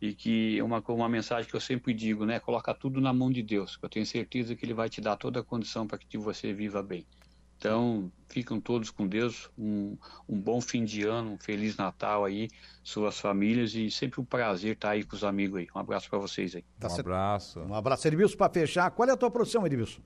[0.00, 2.40] e que uma, uma mensagem que eu sempre digo, né?
[2.40, 5.16] Coloca tudo na mão de Deus, que eu tenho certeza que Ele vai te dar
[5.16, 7.06] toda a condição para que você viva bem.
[7.58, 9.96] Então, ficam todos com Deus, um,
[10.28, 12.48] um bom fim de ano, um Feliz Natal aí,
[12.84, 15.66] suas famílias e sempre um prazer estar aí com os amigos aí.
[15.74, 16.64] Um abraço para vocês aí.
[16.78, 17.60] Tá um abraço.
[17.60, 18.90] Um abraço, Edmilson, para fechar.
[18.90, 20.02] Qual é a tua produção, Edmilson?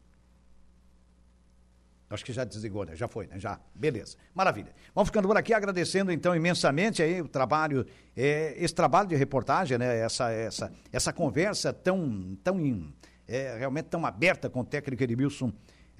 [2.08, 2.96] Acho que já desligou, né?
[2.96, 3.38] Já foi, né?
[3.38, 3.60] Já.
[3.72, 4.16] Beleza.
[4.34, 4.74] Maravilha.
[4.92, 7.86] Vamos ficando por aqui agradecendo então imensamente aí o trabalho,
[8.16, 9.98] é, esse trabalho de reportagem, né?
[9.98, 12.92] Essa, essa, essa conversa tão, tão
[13.28, 15.52] é, realmente tão aberta com o técnico Edmilson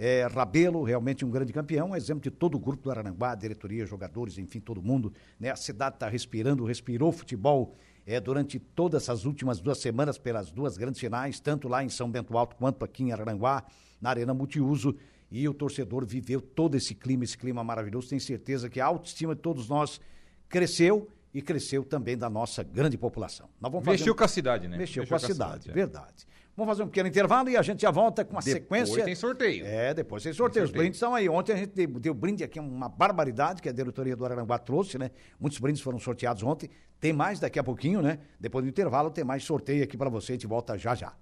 [0.02, 3.84] é, Rabelo, realmente um grande campeão, um exemplo de todo o grupo do Arananguá, diretoria,
[3.84, 5.12] jogadores, enfim, todo mundo.
[5.38, 5.50] Né?
[5.50, 10.78] A cidade está respirando, respirou futebol é, durante todas essas últimas duas semanas pelas duas
[10.78, 13.62] grandes finais, tanto lá em São Bento Alto quanto aqui em Arananguá,
[14.00, 14.96] na Arena Multiuso.
[15.30, 18.08] E o torcedor viveu todo esse clima, esse clima maravilhoso.
[18.08, 20.00] Tenho certeza que a autoestima de todos nós
[20.48, 23.50] cresceu e cresceu também da nossa grande população.
[23.92, 24.16] Mexeu um...
[24.16, 24.78] com a cidade, né?
[24.78, 25.72] Mexeu, Mexeu com a, com a cidade, cidade é.
[25.74, 26.26] verdade.
[26.61, 28.85] Vamos fazer um pequeno intervalo e a gente já volta com a depois sequência.
[28.85, 29.64] Depois tem sorteio.
[29.64, 30.66] É, depois tem sorteio.
[30.66, 31.27] Os brindes estão aí.
[31.27, 34.99] Ontem a gente deu, deu brinde aqui, uma barbaridade que a diretoria do Araranguá trouxe,
[34.99, 35.11] né?
[35.40, 36.68] Muitos brindes foram sorteados ontem.
[37.01, 38.18] Tem mais daqui a pouquinho, né?
[38.38, 40.33] Depois do intervalo tem mais sorteio aqui para você.
[40.33, 41.14] A gente volta já já.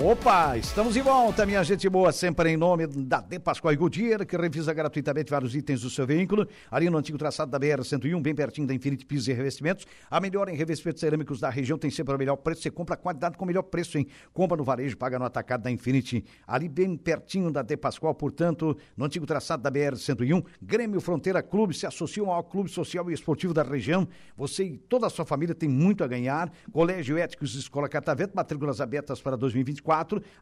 [0.00, 4.36] Opa, estamos de volta, minha gente boa, sempre em nome da De Pascoal Goodyear, que
[4.36, 8.64] revisa gratuitamente vários itens do seu veículo, ali no antigo traçado da BR-101, bem pertinho
[8.64, 9.86] da Infinite Pisos e Revestimentos.
[10.08, 12.96] A melhor em revestimentos cerâmicos da região tem sempre o melhor preço, você compra a
[12.96, 14.06] qualidade com o melhor preço, hein?
[14.32, 18.78] Compra no varejo, paga no atacado da Infinite, ali bem pertinho da De Pascoal, portanto,
[18.96, 23.52] no antigo traçado da BR-101, Grêmio Fronteira Clube se associam ao Clube Social e Esportivo
[23.52, 24.06] da região.
[24.36, 26.52] Você e toda a sua família tem muito a ganhar.
[26.70, 29.87] Colégio Éticos Escola Catavento, matrículas abertas para 2024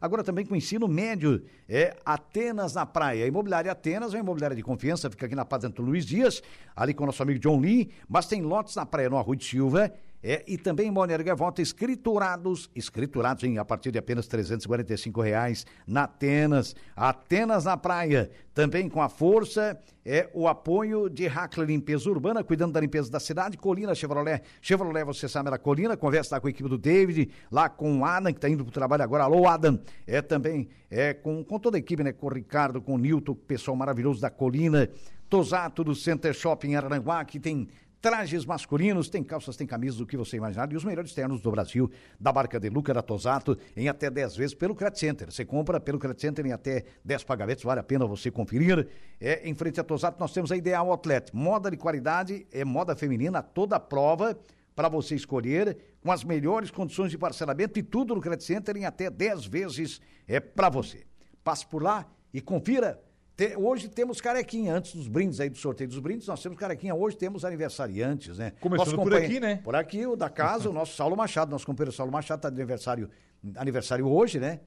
[0.01, 1.43] agora também com ensino médio.
[1.67, 3.25] É Atenas na Praia.
[3.25, 6.41] A Imobiliária Atenas é uma imobiliária de confiança, fica aqui na Paz Antônio Luiz Dias,
[6.75, 9.45] ali com o nosso amigo John Lee, mas tem lotes na praia no Arroio de
[9.45, 9.91] Silva.
[10.21, 11.25] É, e também em Balneário
[11.59, 16.75] escriturados, escriturados em a partir de apenas R$ reais na Atenas.
[16.95, 22.73] Atenas na praia, também com a força, é o apoio de Hackler Limpeza Urbana, cuidando
[22.73, 24.41] da limpeza da cidade, Colina Chevrolet.
[24.61, 28.05] Chevrolet, você sabe, era Colina, conversa lá com a equipe do David, lá com o
[28.05, 29.25] Adam, que está indo para o trabalho agora.
[29.25, 29.79] Alô, Adam.
[30.07, 32.11] É também é com, com toda a equipe, né?
[32.11, 34.89] Com o Ricardo, com o Nilton, pessoal maravilhoso da Colina.
[35.29, 37.67] Tosato do Center Shopping Aranguá, que tem
[38.01, 41.51] trajes masculinos, tem calças, tem camisas, o que você imaginar, e os melhores ternos do
[41.51, 45.31] Brasil, da marca de Luca da Tosato, em até 10 vezes pelo Credit Center.
[45.31, 48.87] Você compra pelo Credit Center em até 10 pagamentos, vale a pena você conferir.
[49.19, 52.95] É, em frente a Tosato nós temos a Ideal Outlet, moda de qualidade, é moda
[52.95, 54.37] feminina, toda prova
[54.75, 58.85] para você escolher, com as melhores condições de parcelamento e tudo no Credit Center em
[58.85, 61.05] até 10 vezes é para você.
[61.43, 63.01] Passe por lá e confira
[63.37, 66.95] te, hoje temos carequinha, antes dos brindes aí, do sorteio dos brindes, nós temos carequinha.
[66.95, 68.53] Hoje temos aniversariantes, né?
[68.59, 69.57] Começando por aqui, né?
[69.63, 72.55] Por aqui, o da casa, o nosso Saulo Machado, nosso companheiro Saulo Machado está de
[72.55, 73.11] aniversário,
[73.55, 74.59] aniversário hoje, né?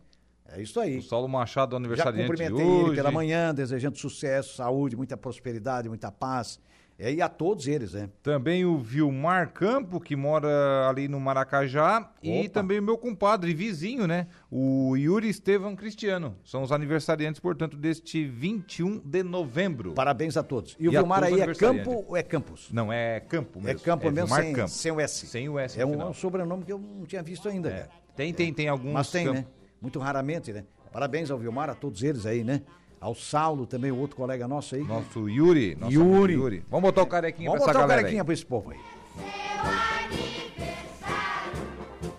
[0.52, 0.98] É isso aí.
[0.98, 2.86] O Saulo Machado, aniversariante Já cumprimentei hoje.
[2.86, 6.60] ele pela manhã, desejando sucesso, saúde, muita prosperidade, muita paz.
[7.02, 8.10] É, e a todos eles, né?
[8.22, 11.98] Também o Vilmar Campo, que mora ali no Maracajá.
[12.00, 12.14] Opa.
[12.22, 14.26] E também o meu compadre, vizinho, né?
[14.50, 16.36] O Yuri Estevam Cristiano.
[16.44, 19.94] São os aniversariantes, portanto, deste 21 de novembro.
[19.94, 20.76] Parabéns a todos.
[20.78, 22.68] E o e Vilmar aí é Campo ou é Campos?
[22.70, 23.80] Não, é Campo mesmo.
[23.80, 24.68] É Campo é mesmo, sem, Campo.
[24.68, 25.26] sem o S.
[25.26, 25.80] Sem o S.
[25.80, 27.70] É um, um, sobrenome que eu não tinha visto ainda.
[27.70, 27.88] É.
[28.14, 28.92] Tem, tem, tem alguns.
[28.92, 29.46] Mas tem, né?
[29.80, 30.66] Muito raramente, né?
[30.92, 32.60] Parabéns ao Vilmar, a todos eles aí, né?
[33.00, 34.82] Ao Saulo também, o outro colega nosso aí.
[34.84, 35.74] Nosso Yuri.
[35.74, 36.34] Nosso Yuri.
[36.34, 36.64] Yuri.
[36.68, 38.24] Vamos botar o carequinha Vamos pra essa galera Vamos botar o carequinha aí.
[38.26, 38.78] pra esse povo aí.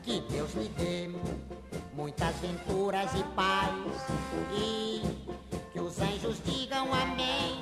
[0.03, 1.09] Que Deus lhe dê
[1.95, 3.71] muitas venturas e paz
[4.57, 5.01] e
[5.71, 7.61] que os anjos digam amém.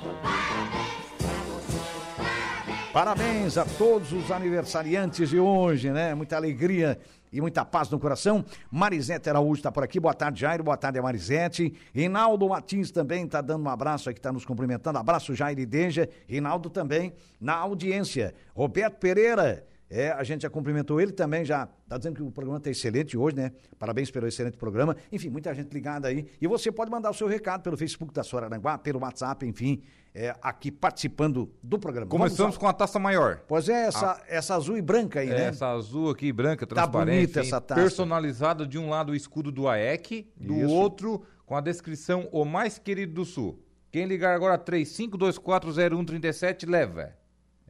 [2.92, 6.12] Parabéns a todos os aniversariantes de hoje, né?
[6.14, 6.98] Muita alegria
[7.32, 8.44] e muita paz no coração.
[8.70, 10.00] Marisete Araújo está por aqui.
[10.00, 10.64] Boa tarde, Jairo.
[10.64, 11.74] Boa tarde, Marisete.
[11.94, 14.98] Rinaldo Martins também está dando um abraço aqui, está nos cumprimentando.
[14.98, 16.08] Abraço, Jairo e Deja.
[16.26, 18.34] Rinaldo também na audiência.
[18.54, 19.66] Roberto Pereira.
[19.90, 23.18] É, a gente já cumprimentou ele também, já está dizendo que o programa está excelente
[23.18, 23.52] hoje, né?
[23.78, 24.96] Parabéns pelo excelente programa.
[25.10, 26.26] Enfim, muita gente ligada aí.
[26.40, 29.82] E você pode mandar o seu recado pelo Facebook da Sora Aranguá, pelo WhatsApp, enfim
[30.14, 32.06] é, aqui participando do programa.
[32.08, 33.42] Começamos com a taça maior.
[33.46, 34.20] Pois é, essa, a...
[34.26, 35.44] essa azul e branca aí, é, né?
[35.46, 36.92] Essa azul aqui, branca, transparente.
[36.92, 37.80] Tá bonita essa taça.
[37.80, 40.68] Personalizada de um lado o escudo do AEC, do Isso.
[40.68, 43.62] outro com a descrição O Mais Querido do Sul.
[43.90, 47.14] Quem ligar agora 35240137 leva.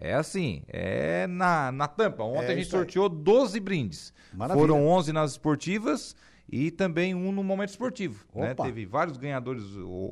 [0.01, 2.23] É assim, é na, na tampa.
[2.25, 4.15] Ontem é a gente sorteou 12 brindes.
[4.33, 4.61] Maravilha.
[4.61, 6.17] Foram 11 nas esportivas
[6.53, 8.25] e também um no momento esportivo.
[8.35, 8.55] Né?
[8.55, 9.63] Teve vários ganhadores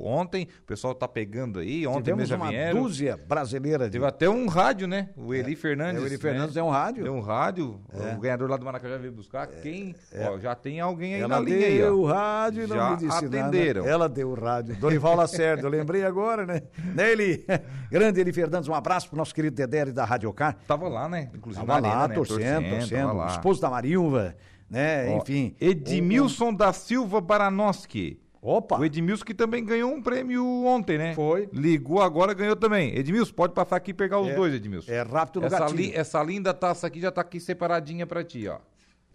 [0.01, 2.81] ontem, o pessoal tá pegando aí, ontem Tivemos mesmo uma vieram.
[2.81, 3.85] dúzia brasileira.
[3.85, 3.91] De...
[3.91, 5.09] Teve até um rádio, né?
[5.17, 5.55] O Eli é.
[5.55, 6.01] Fernandes.
[6.01, 6.61] É, o Eli Fernandes né?
[6.61, 7.03] é um rádio.
[7.03, 8.15] Deu um rádio, é.
[8.15, 9.47] o ganhador lá do Maracajá veio buscar.
[9.47, 10.29] Quem, é.
[10.29, 11.91] ó, já tem alguém aí Ela na linha aí, ó.
[11.91, 13.81] o rádio e não já me disse atenderam.
[13.81, 13.93] Nada.
[13.93, 14.75] Ela deu o rádio.
[14.77, 16.61] Dorival Lacerda, eu lembrei agora, né?
[16.95, 17.45] né Eli?
[17.91, 20.55] Grande Eli Fernandes, um abraço pro nosso querido Dedé da Rádio Car.
[20.67, 21.29] Tava lá, né?
[21.33, 22.15] Inclusive Tava lá, né?
[22.15, 23.11] torcendo, torcendo.
[23.11, 23.27] torcendo.
[23.27, 24.35] Esposo da Marilva
[24.69, 25.09] né?
[25.09, 25.55] Ó, Enfim.
[25.59, 26.55] Edmilson o...
[26.55, 28.19] da Silva Baranoski.
[28.41, 28.79] Opa!
[28.79, 31.13] O Edmilson que também ganhou um prêmio ontem, né?
[31.13, 31.49] Foi.
[31.51, 32.95] Ligou agora, ganhou também.
[32.97, 34.91] Edmilson, pode passar aqui e pegar os é, dois, Edmilson.
[34.91, 38.47] É rápido no essa, li, essa linda taça aqui já tá aqui separadinha pra ti,
[38.47, 38.59] ó.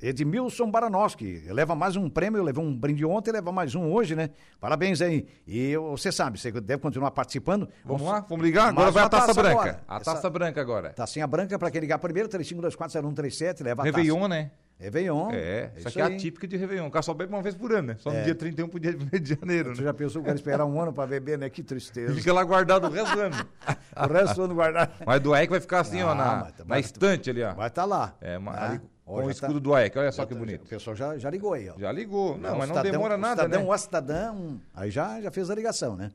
[0.03, 4.31] Edmilson Baranoski, leva mais um prêmio, levou um brinde ontem, leva mais um hoje, né?
[4.61, 5.27] Parabéns aí.
[5.47, 7.69] E você sabe, você deve continuar participando.
[7.85, 8.69] Vamos, vamos lá, vamos ligar?
[8.69, 9.61] Agora vai a taça, taça branca.
[9.61, 9.85] Agora.
[9.88, 10.31] A taça Essa...
[10.31, 10.90] branca agora.
[10.90, 14.29] Tacinha branca, pra quem ligar primeiro, 35240137, leva a Réveillon, taça.
[14.29, 14.51] né?
[14.85, 15.31] Réveillon.
[15.33, 16.87] É, é isso aqui é atípico de Réveillon.
[16.87, 17.97] O cara só bebe uma vez por ano, né?
[17.99, 18.18] Só é.
[18.18, 19.75] no dia 31 pro dia 1 de janeiro.
[19.75, 19.87] Você né?
[19.87, 21.49] já pensou que cara esperar um ano pra beber, né?
[21.49, 22.14] Que tristeza.
[22.14, 23.37] Fica lá guardado o resto do ano.
[23.97, 24.92] o resto do ano guardado.
[25.07, 27.55] Mas do AEC vai ficar assim, ó, na, tá, na estante ali, ó.
[27.55, 28.14] Vai estar tá lá.
[28.20, 30.64] É, mas ah, ali, com o escudo tá, do AEC, olha só que tá, bonito.
[30.64, 31.79] O pessoal já, já ligou aí, ó.
[31.79, 32.37] Já ligou.
[32.37, 33.68] Não, não mas não cidadão, demora nada, cidadão, né?
[33.68, 36.11] O cidadão, aí já, já fez a ligação, né?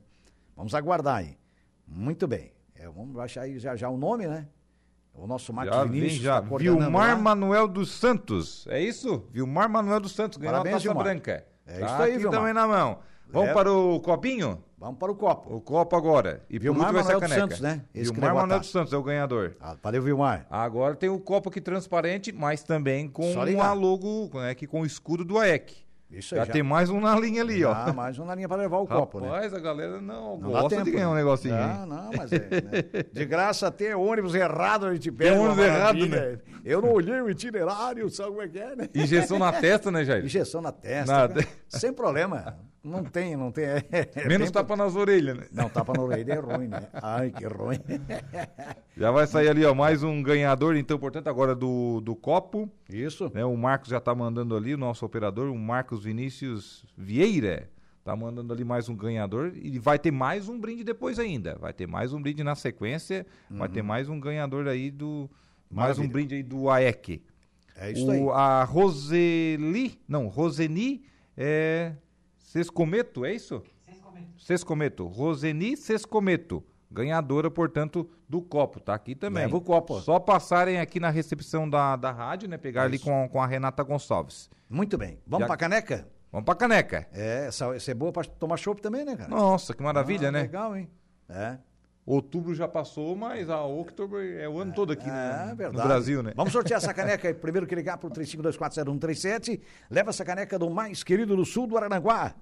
[0.55, 1.38] Vamos aguardar aí.
[1.88, 2.51] Muito bem.
[2.75, 4.47] É, vamos baixar aí já, já o nome, né?
[5.21, 6.21] O nosso Marcos já Vinícius.
[6.21, 6.41] já.
[6.41, 7.21] Tá Vilmar lá.
[7.21, 8.65] Manuel dos Santos.
[8.67, 9.25] É isso?
[9.32, 11.03] Vilmar Manuel dos Santos ganhou Parabéns, a taça Vilmar.
[11.03, 11.45] branca.
[11.67, 12.39] É tá isso aí, aqui Vilmar.
[12.39, 12.99] também na mão.
[13.32, 13.53] Vamos é.
[13.53, 14.63] para o copinho?
[14.77, 15.53] Vamos para o copo.
[15.53, 16.41] O copo agora.
[16.49, 17.27] E Vilmar a caneca.
[17.27, 17.82] Santos, né?
[17.93, 19.58] Esse Vilmar Manuel dos Santos é o ganhador.
[19.60, 20.47] Ah, valeu, Vilmar.
[20.49, 24.86] Agora tem o copo aqui transparente, mas também com um logo, né, que com o
[24.86, 25.88] escudo do AEC.
[26.12, 27.93] Isso aí, já, já, tem mais um na linha ali, já, ó.
[27.93, 29.30] mais um na linha para levar o Rapaz, copo, né?
[29.30, 31.56] Mas a galera não, não gosta tempo, de ganhar um negocinho.
[31.56, 32.39] Não, não, mas é.
[32.39, 33.06] Né?
[33.13, 35.32] De graça até ônibus errado a gente pega.
[35.32, 36.39] Tem ônibus errado, né?
[36.65, 38.89] Eu não olhei o itinerário, sabe como é que é, né?
[38.95, 40.26] Injeção na testa, né, Jair?
[40.26, 41.12] Injeção na testa.
[41.12, 41.45] Nada.
[41.67, 42.58] Sem problema.
[42.83, 43.65] Não tem, não tem.
[43.65, 45.47] É, é Menos tapa nas orelhas, né?
[45.51, 46.87] Não, tapa na orelha é ruim, né?
[46.93, 47.77] Ai, que ruim.
[48.95, 52.69] Já vai sair ali, ó, mais um ganhador, então, portanto, agora do, do copo.
[52.89, 53.29] Isso.
[53.33, 57.69] Né, o Marcos já tá mandando ali, o nosso operador, o Marcos Vinícius Vieira.
[58.03, 61.57] Tá mandando ali mais um ganhador e vai ter mais um brinde depois ainda.
[61.59, 63.57] Vai ter mais um brinde na sequência, uhum.
[63.57, 63.87] vai ter uhum.
[63.87, 65.29] mais um ganhador aí do.
[65.69, 66.07] Mais Maravilha.
[66.07, 67.21] um brinde aí do AEC.
[67.75, 68.39] É isso o, aí.
[68.39, 71.03] A Roseli, não, Roseni
[71.38, 71.93] é,
[72.54, 73.62] Sescometo, é isso?
[73.86, 74.28] Sescometo.
[74.43, 75.06] Sescometo.
[75.08, 76.64] Roseni Sescometo.
[76.89, 78.80] ganhadora, portanto, do copo.
[78.80, 79.43] Tá aqui também.
[79.43, 80.00] Leva o copo.
[80.02, 82.58] Só passarem aqui na recepção da, da rádio, né?
[82.58, 84.50] Pegar ali com, com a Renata Gonçalves.
[84.68, 85.20] Muito bem.
[85.28, 86.08] Vamos Já- pra caneca?
[86.32, 87.08] Vamos pra caneca.
[87.14, 89.30] É, essa, essa é boa pra tomar chopp também, né, cara?
[89.30, 90.41] Nossa, que maravilha, Ah, né?
[90.41, 90.89] Legal, hein?
[91.30, 91.60] É.
[92.12, 95.53] Outubro já passou, mas a outubro é o ano todo aqui É, né?
[95.55, 95.78] verdade.
[95.78, 96.34] no Brasil, né?
[96.36, 97.32] Vamos sortear essa caneca.
[97.36, 102.34] Primeiro que ligar pro 35240137, leva essa caneca do mais querido do sul do Aranaguá.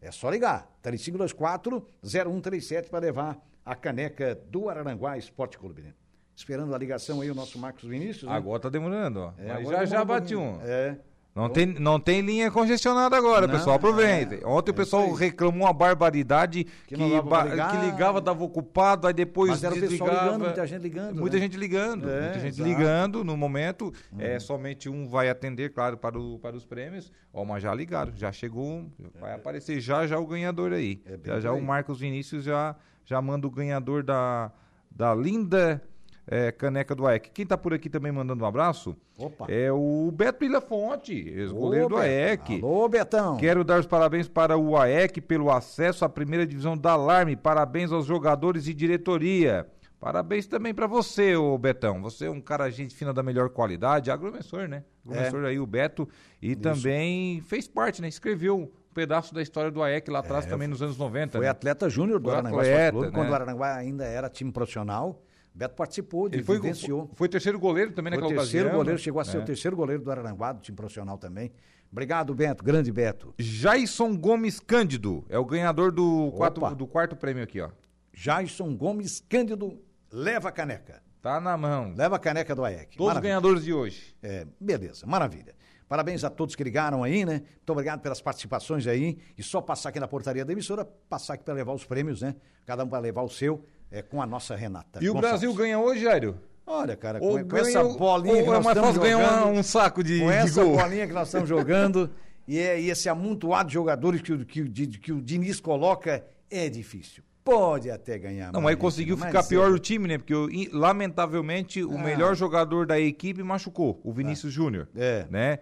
[0.00, 0.68] É só ligar.
[0.82, 5.82] 35240137 para levar a caneca do Araranguá Esporte Clube.
[5.82, 5.94] Né?
[6.34, 8.28] Esperando a ligação aí o nosso Marcos Vinícius.
[8.28, 8.36] né?
[8.36, 9.32] Agora tá demorando, ó.
[9.38, 10.58] É, agora já já bati um.
[10.62, 10.96] É.
[11.34, 13.76] Não tem, não tem linha congestionada agora, Não, pessoal.
[13.76, 14.40] Aproveitem.
[14.42, 15.20] é, Ontem o é pessoal isso aí.
[15.20, 17.70] reclamou uma barbaridade Que que, ba- ligar.
[17.70, 20.24] que ligava, dava ocupado, aí depois Mas era o pessoal desligava.
[20.26, 21.42] ligando, muita gente ligando, Muita né?
[21.42, 22.10] gente ligando.
[22.10, 22.62] É, muita gente exato.
[22.62, 22.68] Uhum.
[22.78, 23.90] ligando no momento.
[24.18, 27.10] É, somente um vai atender, claro, para, o, para os prêmios.
[27.32, 28.84] Ó, mas já ligaram, já chegou.
[29.18, 31.00] Vai aparecer já já o ganhador aí.
[31.06, 31.64] É já já por o aí.
[31.64, 32.76] Marcos Vinícius já,
[33.06, 34.52] já manda o ganhador da,
[34.90, 35.82] da linda
[36.26, 37.30] é, caneca do AEC.
[37.30, 39.46] Quem tá por aqui também mandando um abraço Opa.
[39.48, 41.96] é o Beto Ilha Fonte, ex-goleiro do.
[41.96, 42.60] AEC.
[42.62, 43.36] Alô, Betão.
[43.36, 47.36] Quero dar os parabéns para o AEC pelo acesso à primeira divisão da Alarme.
[47.36, 49.66] Parabéns aos jogadores e diretoria.
[49.98, 52.02] Parabéns também para você, ô Betão.
[52.02, 54.82] Você é um cara gente fina da melhor qualidade, agromensor, né?
[55.06, 56.08] Agromensor aí, o Beto.
[56.40, 58.08] E também fez parte, né?
[58.08, 61.38] Escreveu um pedaço da história do AEC lá atrás também nos anos 90.
[61.38, 61.50] Foi né?
[61.50, 63.12] atleta júnior do Aranaguá atleta, Clube, né?
[63.12, 65.22] quando o Aranaguá ainda era time profissional.
[65.54, 67.10] Beto participou, Ele foi, vivenciou.
[67.14, 68.78] foi terceiro goleiro também Foi naquela terceiro ocasião.
[68.80, 69.02] goleiro, né?
[69.02, 69.40] chegou a ser É.
[69.40, 71.52] o terceiro goleiro do Araranguá, do time profissional também.
[71.90, 73.34] Obrigado, Beto, grande Beto.
[73.38, 77.68] Jason Gomes Cândido é o ganhador do, quatro, do quarto prêmio aqui, ó.
[78.14, 79.78] Jason Gomes Cândido,
[80.10, 81.02] leva a caneca.
[81.20, 81.94] Tá na mão.
[81.96, 82.96] Leva a caneca do AEC.
[82.96, 83.30] Todos os Maravilha.
[83.30, 84.14] ganhadores de hoje.
[84.22, 85.54] É, beleza, maravilha.
[85.88, 87.42] Parabéns a todos que ligaram aí, né?
[87.56, 89.18] Muito obrigado pelas participações aí.
[89.36, 92.34] E só passar aqui na portaria da emissora, passar aqui para levar os prêmios, né?
[92.66, 94.98] Cada um vai levar o seu, é, com a nossa Renata.
[95.02, 95.14] E o.
[95.14, 96.36] Brasil ganha hoje, Jairo?
[96.66, 100.02] Olha, cara, com, com essa bolinha que é nós mais estamos jogando, uma- um saco
[100.02, 100.76] de, com de essa gol.
[100.76, 102.10] bolinha que nós estamos jogando
[102.48, 105.60] e, é, e esse amontoado de jogadores que, o- que, o Di- que o Diniz
[105.60, 107.22] coloca, é difícil.
[107.44, 110.16] Pode até ganhar Não, mais, aí conseguiu mas ficar é- pior o time, né?
[110.18, 111.98] Porque, in- lamentavelmente, o Ah.
[111.98, 114.88] melhor jogador da equipe machucou, o Vinícius Júnior.
[114.94, 115.26] É.
[115.28, 115.58] Né?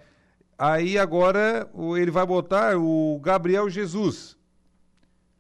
[0.59, 4.37] Aí agora o- ele vai botar o Gabriel Jesus.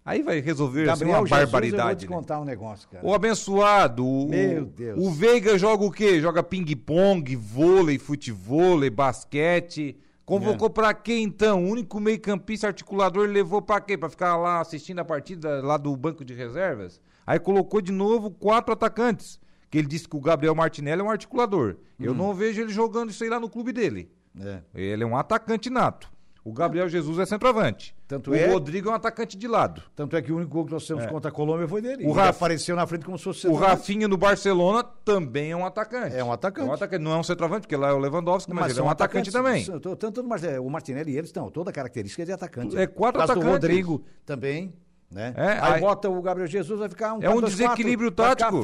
[0.05, 2.01] Aí vai resolver assim, Gabriel uma Jesus, eu vou barbaridade.
[2.07, 2.17] te né?
[2.17, 3.07] contar um negócio, cara.
[3.07, 4.99] O abençoado, o, Meu Deus.
[4.99, 6.21] o Veiga joga o quê?
[6.21, 9.97] Joga ping-pong, vôlei, futevôlei, basquete.
[10.25, 10.71] Convocou É.
[10.71, 11.65] pra quê então?
[11.65, 13.99] O único meio-campista articulador levou pra quê?
[13.99, 17.01] Pra ficar lá assistindo a partida lá do banco de reservas?
[17.27, 19.39] Aí colocou de novo quatro atacantes.
[19.69, 21.77] Que ele disse que o Gabriel Martinelli é um articulador.
[21.99, 22.05] Hum.
[22.05, 24.11] Eu não vejo ele jogando isso aí lá no clube dele.
[24.41, 24.61] É.
[24.75, 26.11] Ele é um atacante nato.
[26.43, 27.95] O Gabriel Jesus é centroavante.
[28.09, 29.83] Tanto o é- Rodrigo é um atacante de lado.
[29.95, 32.05] Tanto é que o único gol que nós temos contra a Colômbia foi dele.
[32.05, 32.09] É.
[32.09, 33.55] O Rafa- apareceu na frente como se fosse O.
[33.55, 36.17] Rafinha no Barcelona também é um atacante.
[36.17, 36.67] É um atacante.
[36.67, 37.05] É um atacante.
[37.05, 39.69] Não é um centroavante, porque lá é o Lewandowski, mas, ele é um atacante atacantes,
[39.71, 39.97] também.
[39.97, 42.77] Tanto mas, é, o Martinelli e eles estão, toda a característica é de atacante.
[42.77, 43.49] É quatro atacantes.
[43.51, 44.73] Rodrigo também,
[45.11, 45.35] né?
[45.37, 48.31] É, aí, aí- bota o Gabriel Jesus, vai ficar um É um 4-2-4, desequilíbrio vai
[48.31, 48.63] ficar tático.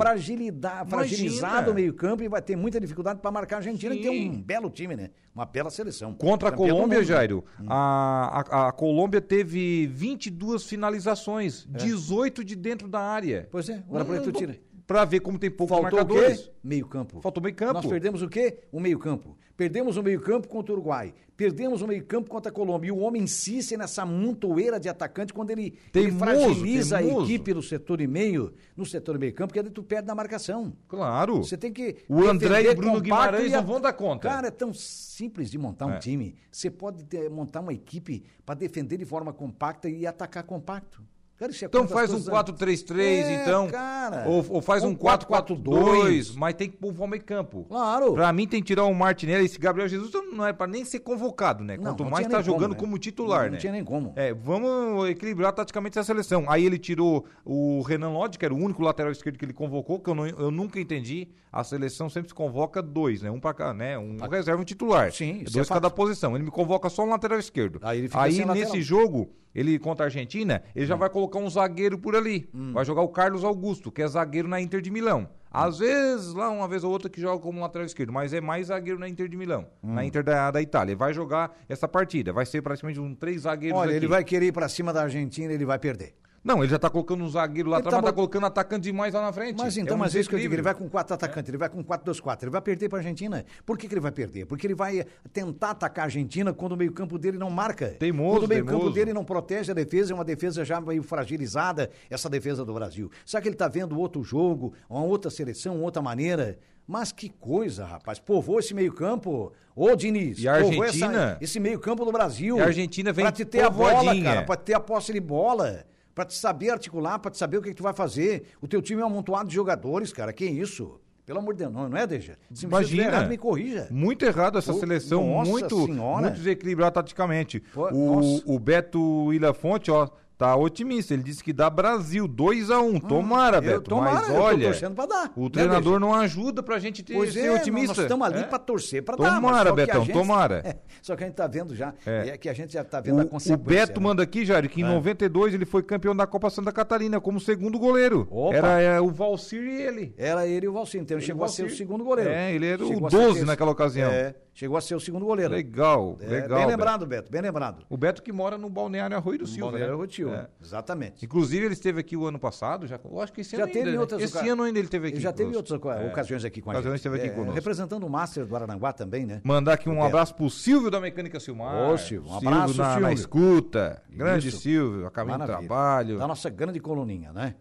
[0.89, 4.29] fragilizado o meio-campo e vai ter muita dificuldade para marcar a Argentina, que tem Sim.
[4.31, 5.11] um belo time, né?
[5.35, 6.15] Uma bela seleção.
[6.15, 7.03] Contra a Colômbia.
[7.05, 7.67] Jairo, Hum.
[7.69, 13.37] a, a, a Colômbia teve 22 finalizações, 18 de dentro da área.
[13.39, 13.41] É.
[13.51, 14.57] Pois é, agora aí tu tira.
[14.87, 16.43] Pra ver como tem poucos Faltou o marcadores.
[16.43, 16.51] quê?
[16.63, 17.21] Meio-campo.
[17.21, 17.73] Faltou meio-campo.
[17.75, 18.61] Nós perdemos o quê?
[18.71, 19.37] O meio-campo.
[19.57, 21.13] Perdemos o meio-campo contra o Uruguai.
[21.37, 22.89] Perdemos o meio-campo contra a Colômbia.
[22.89, 27.21] E o homem insiste nessa montoeira de atacante quando ele, ele Teimoso, fragiliza teimoso.
[27.21, 30.15] a equipe no setor e meio, no setor e meio-campo, porque aí tu perde na
[30.15, 30.73] marcação.
[30.87, 31.39] Claro.
[31.39, 31.97] Você tem que.
[32.09, 34.29] O André e o Bruno Guimarães e a- não vão dar conta.
[34.29, 35.99] Cara, é tão simples de montar um É.
[35.99, 36.37] time.
[36.51, 41.03] Você pode ter- montar uma equipe para defender de forma compacta e atacar compacto.
[41.39, 43.69] Cara, é Então faz um coisas- 4-3-3, É, então.
[43.69, 44.25] cara.
[44.27, 47.65] Ou, ou faz um Um 4-4-2, mas tem que povoar o meio campo.
[47.69, 48.15] Claro.
[48.15, 49.45] Pra mim tem que tirar o Martinelli.
[49.45, 51.77] Esse Gabriel Jesus não é pra nem ser convocado, né?
[51.77, 52.79] Não, Quanto não mais tinha tá como, jogando né?
[52.79, 53.59] como titular, Não né?
[53.59, 54.13] tinha nem como.
[54.17, 56.45] É, vamos equilibrar taticamente essa seleção.
[56.49, 60.01] Aí ele tirou o Renan Lodge, que era o único lateral esquerdo que ele convocou,
[60.01, 61.29] que eu, não- eu nunca entendi.
[61.53, 63.31] A seleção sempre se convoca dois, né?
[63.31, 63.99] Um pra cá, né?
[63.99, 65.11] Um reserva e um titular.
[65.13, 66.35] Sim, isso Dois é cada posição.
[66.35, 67.79] Ele me convoca só um lateral esquerdo.
[67.83, 68.81] Aí ele fica sem nesse lateral.
[68.83, 70.89] jogo, ele contra a Argentina, ele Hum.
[70.89, 72.49] já vai colocar um zagueiro por ali.
[72.75, 75.29] Vai jogar o Carlos Augusto, que é zagueiro na Inter de Milão.
[75.51, 78.67] Às vezes, lá uma vez ou outra que joga como lateral esquerdo, mas é mais
[78.67, 79.95] zagueiro na Inter de Milão, Hum.
[79.95, 80.95] na Inter da, da Itália.
[80.95, 82.31] Vai jogar essa partida.
[82.33, 83.97] Vai ser praticamente um três zagueiros Olha, aqui.
[83.97, 86.15] ele vai querer ir pra cima da Argentina, ele vai perder.
[86.47, 89.13] Não, ele já tá colocando um zagueiro lá atrás, tá mas tá colocando atacante demais
[89.13, 89.59] lá na frente.
[89.59, 91.59] Mas então, um mas é isso que eu digo, ele vai com quatro atacantes, ele
[91.59, 93.45] vai com 4-2-4, ele vai perder para a Argentina.
[93.65, 94.47] Por que, que ele vai perder?
[94.47, 97.89] Porque ele vai tentar atacar a Argentina quando o meio-campo dele não marca.
[97.99, 101.91] Teimoso, quando o meio-campo dele não protege a defesa, é uma defesa já meio fragilizada,
[102.09, 103.11] essa defesa do Brasil.
[103.25, 106.59] Será que ele tá vendo outro jogo, uma outra seleção, outra maneira?
[106.87, 108.21] Mas que coisa, rapaz.
[108.21, 109.53] Povoou esse meio-campo.
[109.75, 110.39] Ô, Diniz.
[110.39, 111.23] E a Argentina?
[111.33, 112.57] essa- esse meio-campo do Brasil.
[112.59, 114.43] E a Argentina vem Pra te ter a bola, cara.
[114.45, 115.85] Pra ter a posse de bola.
[116.17, 118.47] Pra te saber articular, pra te saber o que, que tu vai fazer.
[118.63, 120.33] O teu time é um amontoado de jogadores, cara.
[120.33, 120.99] Que isso?
[121.27, 122.39] Pelo amor de Deus, não, não é, Deja?
[122.55, 123.03] Se Imagina.
[123.03, 123.87] errado, me corrija.
[123.91, 126.23] Muito errado essa Ô, seleção, nossa muito, senhora.
[126.23, 127.61] muito desequilibrada taticamente.
[127.75, 128.43] Pô, nossa.
[128.47, 130.09] O, o Beto Ilha Fonte, ó,
[130.39, 131.15] tá otimista.
[131.15, 133.91] Ele disse que dá Brasil 2 a 1 Tomara, Hum, Eu- Beto.
[133.91, 134.71] tomara, mas olha,
[135.07, 137.89] dar, o né, treinador não ajuda pra gente ter, Pois ser é, otimista.
[137.89, 138.43] nós estamos ali É.
[138.43, 139.35] pra torcer pra dar.
[139.37, 140.77] Tomara, só que a Betão, gente- tomara.
[141.03, 142.29] só que a gente tá vendo já, É.
[142.31, 143.87] é, que a gente já tá vendo a O, o consequência.
[143.87, 144.05] Beto né?
[144.07, 144.89] manda aqui, Jair, que em É.
[144.89, 148.27] 92 ele foi campeão da Copa Santa Catarina como segundo goleiro.
[148.31, 148.55] Opa.
[148.57, 150.15] Era é, o Valcir e ele.
[150.19, 151.67] Era ele e o Valcinho, então ele chegou a Valcir.
[151.67, 152.31] ser o segundo goleiro.
[152.31, 154.11] É, ele era o Chegou a ser 12 esse- naquela ocasião.
[154.11, 155.53] É, chegou a ser o segundo goleiro.
[155.53, 156.49] Legal, É, legal.
[156.49, 156.69] Bem Beto.
[156.71, 157.85] lembrado, Beto, bem lembrado.
[157.91, 159.67] O Beto que mora no Balneário Arroio do Silva.
[159.71, 160.01] Balneário né?
[160.01, 160.49] Rotil, É.
[160.61, 161.25] exatamente.
[161.25, 163.81] Inclusive, ele esteve aqui o ano passado, já, eu acho que esse Já ano teve
[163.81, 164.01] ainda, né?
[164.01, 165.17] outras Esse ano ainda ele teve aqui.
[165.19, 166.07] Ele já teve outras É.
[166.09, 166.95] ocasiões aqui com a gente.
[166.97, 167.53] esteve aqui conosco.
[167.55, 169.43] Representando o Master do Aranguá também, né?
[169.45, 170.07] Mandar aqui um Beto.
[170.07, 171.91] abraço pro Silvio da Mecânica Silmar.
[171.91, 173.03] Ô, Silvio, um abraço, Silvio na, Silvio.
[173.09, 174.03] na escuta.
[174.09, 174.61] Grande Isso.
[174.61, 176.19] Silvio, a caminho do trabalho.
[176.19, 177.55] Da nossa grande coloninha, né?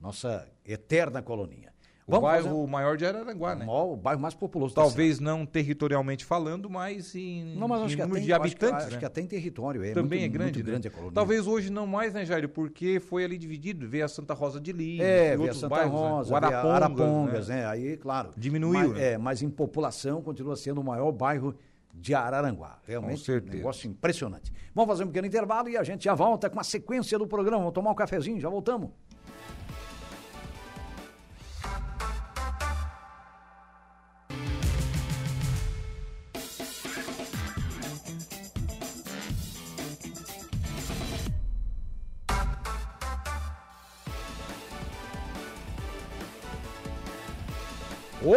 [0.00, 1.67] Nossa eterna coloninha.
[2.08, 3.66] O bairro fazer maior de Araranguá, né?
[3.68, 8.20] o bairro mais populoso Talvez não territorialmente falando, mas em, Não, mas em número até,
[8.24, 8.98] de acho que- habitantes, acho, né?
[8.98, 9.84] que até em território.
[9.84, 10.64] É Também muito, é grande, né?
[10.70, 11.12] grande a colônia.
[11.14, 12.48] Talvez hoje não mais, né, Jair?
[12.48, 15.92] Porque foi ali dividido, veio a Santa Rosa de Lima, É, via outros Santa bairros,
[16.00, 16.08] né?
[16.08, 17.56] Rosa, via Arapongas, Arapongas, né?
[17.56, 17.66] né?
[17.66, 18.30] Aí, claro.
[18.36, 19.12] Diminuiu, Mas, né?
[19.12, 21.54] É, mas em população continua sendo o maior bairro
[21.94, 22.78] de Araranguá.
[22.86, 24.52] Realmente, um negócio impressionante.
[24.74, 27.58] Vamos fazer um pequeno intervalo e a gente já volta com a sequência do programa.
[27.58, 28.90] Vamos tomar um cafezinho, já voltamos.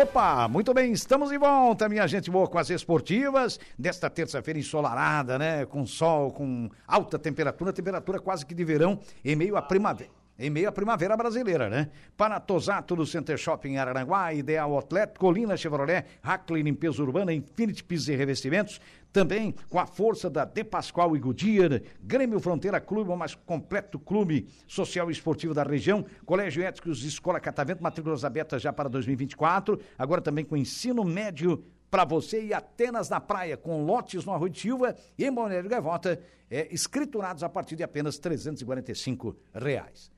[0.02, 5.38] Opa, muito bem, estamos de volta, minha gente boa, com as esportivas desta terça-feira ensolarada,
[5.38, 5.64] né?
[5.68, 10.21] Com sol, com alta temperatura, temperatura quase que de verão, em meio à primavera.
[10.42, 11.92] Em meio à primavera brasileira, né?
[12.18, 18.10] Para Tosato do Center Shopping Araranguá, Ideal Outlet, Colina Chevrolet, Hackley Limpeza Urbana, Infinity Pisos
[18.10, 18.82] e Revestimentos,
[19.14, 24.00] também com a força da De Pascoal e Goodyear, Grêmio Fronteira Clube, o mais completo
[24.00, 29.80] clube social e esportivo da região, Colégio Éticos, Escola Catavento, matrículas abertas já para 2024,
[29.96, 34.52] agora também com ensino médio para você e Atenas na Praia, com lotes no Arroio
[34.52, 36.20] de Silva e em Balneário Gaivota,
[36.50, 40.10] é, escriturados a partir de apenas 345 reais.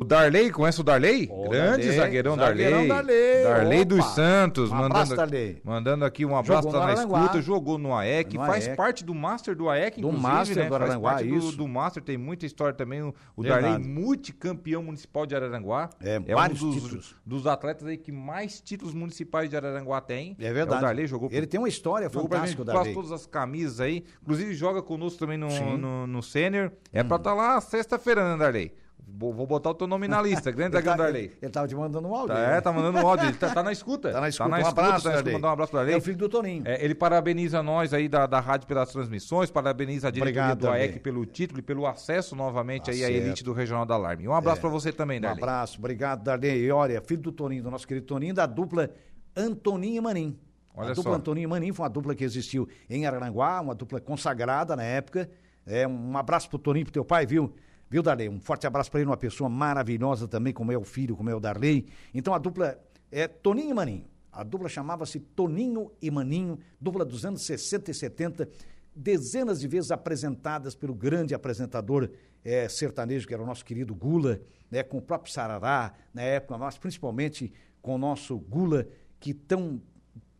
[0.00, 1.28] O Darley, conhece o Darley?
[1.30, 2.64] Ô, Grande Darley, zagueirão Darley.
[2.64, 3.84] zagueirão Darley, Darley opa.
[3.84, 4.70] dos Santos.
[4.72, 5.60] Um mandando, abraço, Darley.
[5.62, 8.76] mandando aqui um abraço, tá no na escuta, jogou no AEC, No faz AEC.
[8.76, 10.64] parte do Master do AEC, Do inclusive, Master né?
[10.64, 11.56] do Faz Araranguá, parte do, isso.
[11.56, 13.00] do Master, tem muita história também.
[13.00, 13.42] O, o.
[13.44, 15.88] Darley, multicampeão municipal de Araranguá.
[16.00, 17.16] É, um vários dos, títulos.
[17.24, 20.36] dos atletas aí que mais títulos municipais de Araranguá tem.
[20.40, 20.82] É verdade.
[20.82, 22.94] o Darley jogou Ele tem uma história fantástica, o quase Darley.
[22.94, 24.04] todas as camisas aí.
[24.20, 25.62] Inclusive joga conosco também no, Sim.
[25.62, 25.76] Hum.
[25.76, 26.72] no, no Sênior.
[26.92, 28.74] É pra estar lá sexta-feira, né, Darley?
[29.06, 30.50] Vou, botar o teu nome na lista.
[30.50, 31.24] Grande zagueiro tá, Darley.
[31.24, 32.34] ele, ele tava te mandando um áudio.
[32.34, 32.56] Tá, né?
[32.56, 33.26] é, tá mandando um áudio.
[33.28, 34.10] Ele tá, tá na escuta.
[34.10, 34.50] Tá na escuta.
[34.50, 35.32] Tá um na abraço, tá na escuta.
[35.32, 35.94] Mandar um abraço pro Darley.
[35.94, 36.62] É o filho do Toninho.
[36.66, 40.70] É, ele parabeniza nós aí da, da rádio pelas transmissões, parabeniza a diretoria Obrigado, do
[40.70, 43.24] AEC pelo título e pelo acesso novamente Tá aí à certo.
[43.24, 44.26] elite do Regional da Alarme.
[44.26, 45.42] Um abraço pra você também, Um Darley.
[45.42, 46.64] abraço, obrigado, Darley.
[46.64, 48.90] E olha, filho do Toninho, do nosso querido Toninho, da dupla
[49.36, 50.38] Antoninho e Manim.
[50.74, 51.18] Olha a dupla só.
[51.18, 55.30] Antoninho e Manim foi uma dupla que existiu em Araranguá, uma dupla consagrada na época.
[55.66, 57.54] É, um abraço pro Toninho, pro teu pai, viu?
[57.92, 58.26] Viu, Darley?
[58.26, 61.34] Um forte abraço para ele, uma pessoa maravilhosa também, como é o filho, como é
[61.34, 61.86] o Darley.
[62.14, 64.06] Então a dupla é Toninho e Maninho.
[64.32, 68.48] A dupla chamava-se Toninho e Maninho, dupla dos anos 60 e 70,
[68.96, 72.08] dezenas de vezes apresentadas pelo grande apresentador
[72.42, 74.40] eh, sertanejo, que era o nosso querido Gula,
[74.70, 78.88] né, com o próprio Sarará, na época, mas principalmente com o nosso Gula,
[79.20, 79.82] que tão,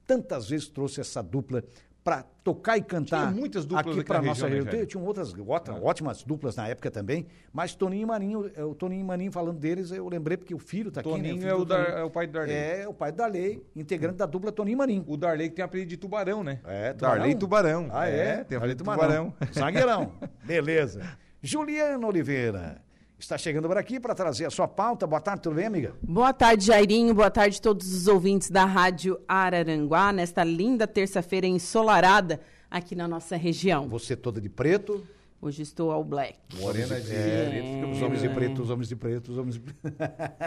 [0.06, 1.62] tantas vezes trouxe essa dupla
[2.04, 4.72] para tocar e cantar Tinha muitas duplas aqui aqui para nossa região, né, região.
[4.72, 4.86] Jair?
[4.86, 9.00] Tinham outras ótimas, ótimas duplas na época também, mas Toninho e Maninho, eh, o Toninho
[9.00, 11.16] e Maninho falando deles, eu lembrei porque o filho tá aqui, né?
[11.16, 12.54] Toninho filho é o, Dar- é o pai do Darley.
[12.56, 15.04] É, o pai do Darley, integrante da dupla Toninho e Maninho.
[15.06, 16.60] O Darley que tem apelido de Tubarão, né?
[16.64, 17.88] É, Darley Tubarão.
[17.92, 18.42] Ah, é?
[18.44, 19.34] tem Darley apelido de Tubarão.
[19.52, 20.12] Zagueirão.
[20.44, 21.16] Beleza.
[21.40, 22.82] Juliana Oliveira
[23.24, 25.06] está chegando por aqui para trazer a sua pauta.
[25.06, 25.94] Boa tarde, tudo bem, amiga?
[26.02, 27.14] Boa tarde, Jairinho.
[27.14, 33.06] Boa tarde a todos os ouvintes da Rádio Araranguá, nesta linda terça-feira ensolarada aqui na
[33.06, 33.88] nossa região.
[33.88, 35.06] Você toda de preto.
[35.40, 36.38] Hoje estou ao black.
[36.60, 39.62] Morena de É, preto, Os homens de preto, os homens de preto, os homens de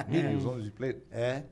[0.08, 1.02] Milho, os homens de preto.
[1.12, 1.44] É,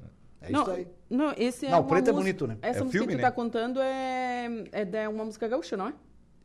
[0.42, 0.88] é não, isso aí.
[1.10, 2.58] não, esse é Não, o uma preto é música- bonito, né?
[2.62, 3.24] Essa É música filme, que tu né?
[3.24, 5.94] tá contando é, é da uma música gaúcha, não é?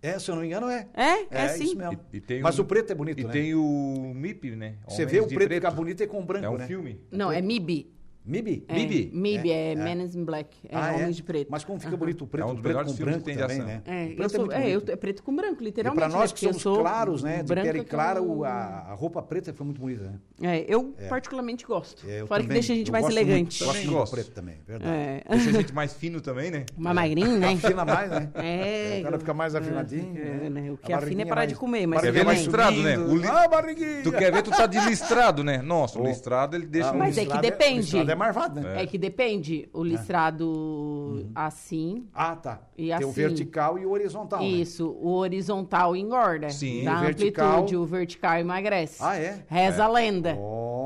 [0.01, 0.87] É, se eu não me engano, é.
[0.95, 1.65] É, é, sim.
[1.65, 1.99] isso mesmo.
[2.13, 3.31] E- e tem Mas um- o preto é bonito, E né?
[3.33, 4.77] tem o MIP, né?
[4.87, 6.67] Você Homens vê o de preto ficar bonito é com o branco, É um né?
[6.67, 7.01] filme.
[7.11, 7.91] Não, é MIB.
[8.29, 8.65] MIB?
[8.69, 9.11] É, MIB?
[9.15, 9.75] MIB, é, É, é.
[9.75, 10.57] Men in Black.
[10.69, 11.49] É Ah, Homens de Preto.
[11.51, 13.31] Mas como fica bonito o preto, É um dos preto melhores com filmes branco que
[13.31, 13.67] tem de também, ação.
[13.67, 13.83] né?
[13.87, 15.99] É, eu preto sou, é, eu, é preto com branco, E literalmente.
[15.99, 16.37] pra nós né?
[16.37, 19.23] que Porque eu somos claros, né, de pele que clara, eu- o- a, a roupa
[19.23, 20.19] preta foi muito bonita, né?
[20.59, 22.07] É, eu particularmente gosto.
[22.09, 23.39] É, eu Fora que deixa a gente eu mais gosto elegante.
[23.39, 24.13] Muito, Também muito do gosto.
[24.15, 24.91] preto também, verdade.
[24.93, 25.23] É.
[25.31, 26.67] Deixa a gente mais fino também, né?
[26.77, 27.53] Uma magrinha, né?
[27.55, 28.29] Afina mais, né?
[28.35, 28.99] É.
[29.01, 30.17] O cara fica mais afinadinho.
[30.19, 30.51] É, né?
[30.51, 30.71] né?
[30.71, 32.97] O que afina é parar de comer, mas Quer ver listrado, né?
[33.31, 34.03] Ah, barriguinha!
[34.03, 35.63] Tu quer ver, tu tá de listrado, né?
[35.63, 36.93] Nossa, o listrado ele deixa Ah.
[36.93, 37.97] Mas é que depende.
[38.19, 38.83] O é marvado, né?
[38.83, 39.69] É que depende.
[39.73, 42.61] O listrado assim, Ah, tá.
[42.77, 43.13] E Tem o assim.
[43.13, 44.47] vertical e o horizontal, né?
[44.47, 44.89] isso.
[45.01, 46.49] O horizontal engorda.
[46.51, 46.85] Sim.
[46.85, 47.77] Dá O vertical- amplitude.
[47.77, 48.99] O vertical emagrece.
[49.01, 49.43] Ah, é?
[49.47, 50.35] Reza a lenda.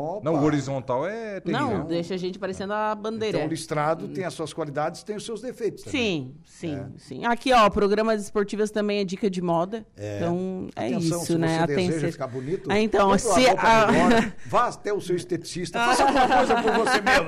[0.02, 0.20] Opa!
[0.24, 1.66] Não, o horizontal é terrível.
[1.78, 3.38] Não, deixa a gente parecendo a bandeira.
[3.38, 6.34] Então o listrado tem as suas qualidades, tem os seus defeitos também.
[6.44, 6.86] Sim, sim, É.
[6.98, 7.24] sim.
[7.24, 9.86] Aqui, ó, programas esportivos também é dica de moda.
[9.96, 11.48] Então, é Atenção, isso, se né?
[11.60, 12.12] você deseja Atenção.
[12.12, 16.54] ficar bonito, Ah, então, se a- melhor, vá até o seu esteticista, faça alguma coisa
[16.62, 17.26] por você mesmo.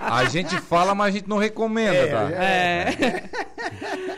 [0.00, 2.30] A gente fala, mas a gente não recomenda, É, tá?
[2.32, 3.24] É.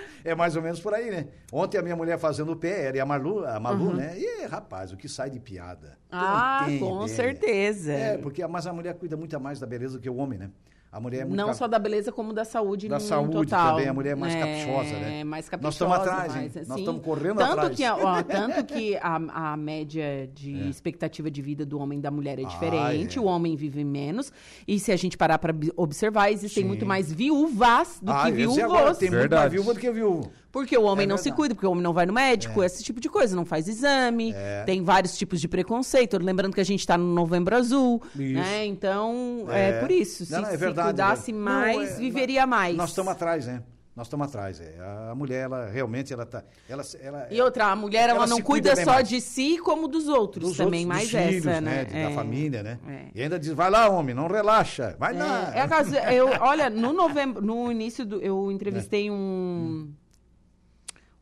[0.25, 1.29] É mais ou menos por aí, né?
[1.53, 4.19] Ontem a minha mulher fazendo o pé, ela e a Malu, a Malu né?
[4.19, 5.99] E, rapaz, o que sai de piada.
[6.13, 6.19] Uhum.
[6.19, 7.09] Ah, com ideia.
[7.09, 7.93] certeza.
[7.93, 10.51] É, porque, mas a mulher cuida muito mais da beleza do que o homem, né?
[10.93, 13.33] A mulher é muito Não cap- só da beleza, como da saúde Da no saúde
[13.33, 13.71] total.
[13.77, 15.21] também, a mulher é mais caprichosa, né?
[15.21, 15.73] É, mais Nós caprichosa.
[15.75, 16.41] estamos atrás, hein?
[16.43, 16.81] mais, Nós assim.
[16.81, 17.77] estamos correndo tanto atrás.
[17.77, 22.11] Que, ó, tanto que a, a média de expectativa de vida do homem e da
[22.11, 23.19] mulher é Ah, diferente.
[23.19, 23.23] é.
[23.23, 24.31] O homem vive menos.
[24.69, 26.69] E se a gente parar para observar, existem Sim.
[26.69, 28.99] muito mais viúvas do Ah, que agora viúvos.
[28.99, 29.55] tem muito mais Verdade.
[29.55, 30.31] viúva do que viúvo.
[30.53, 31.37] Porque o homem É não se verdade.
[31.37, 34.35] cuida, porque o homem não vai no médico, esse tipo de coisa, não faz exame,
[34.67, 36.19] tem vários tipos de preconceito.
[36.23, 38.35] Lembrando que a gente está no novembro azul, Isso.
[38.35, 38.67] né?
[38.67, 40.27] Então, é, por isso.
[40.27, 41.39] Se, Não, não, é se cuidasse né?
[41.39, 42.77] mais, Não, é, viveria mais.
[42.77, 43.63] Nós estamos atrás, né?
[43.97, 44.59] Nós estamos atrás.
[44.61, 44.75] É.
[45.11, 46.43] A mulher, ela realmente, ela tá.
[46.69, 49.09] Ela, ela, E outra, a mulher, ela, Ela não se cuida, cuida só mais.
[49.09, 51.85] de si, como dos outros dos também, outros, mais filhos, essa, né?
[51.85, 52.15] Da É.
[52.15, 52.79] família, né?
[52.89, 53.05] É.
[53.15, 54.97] E ainda diz, vai lá, homem, não relaxa.
[54.99, 55.53] Vai lá.
[55.55, 59.91] É, é eu, olha, no novembro, no início do, eu entrevistei um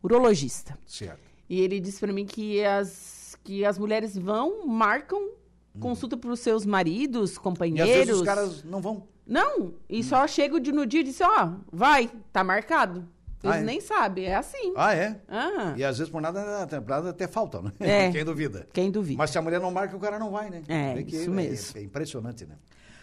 [0.02, 0.78] urologista.
[0.86, 1.20] Certo.
[1.48, 5.30] E ele disse pra mim que as, que as mulheres vão, marcam
[5.78, 7.90] consulta pros seus maridos, E companheiros.
[7.90, 9.06] às vezes os caras não vão.
[9.26, 13.06] Não, e só chego de, no dia e disse, ó, vai, tá marcado.
[13.42, 13.62] Eles Ah, é?
[13.62, 14.72] nem sabem, é assim.
[14.76, 15.20] Ah, é?
[15.28, 17.72] Ah, E às vezes por nada, nada até falta, né?
[17.80, 18.10] É.
[18.12, 18.68] Quem duvida.
[18.72, 19.16] quem duvida.
[19.16, 20.62] Mas se a mulher não marca, o cara não vai, né?
[20.68, 21.78] É, que isso mesmo.
[21.78, 22.56] É, impressionante, né?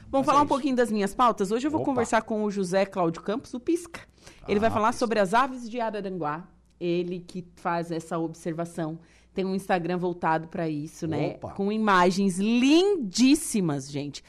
[0.10, 1.52] Vamos Mas falar é um pouquinho das minhas pautas.
[1.52, 1.90] Hoje eu vou Opa.
[1.92, 4.02] conversar com o José Cláudio Campos, o Pisca.
[4.48, 5.00] Ele vai Ah, falar Pisca.
[5.00, 6.48] sobre as aves de Araranguá.
[6.80, 9.00] Ele que faz essa observação.
[9.34, 11.36] Tem um Instagram voltado para isso, né?
[11.36, 11.52] Opa.
[11.52, 14.24] Com imagens lindíssimas, gente.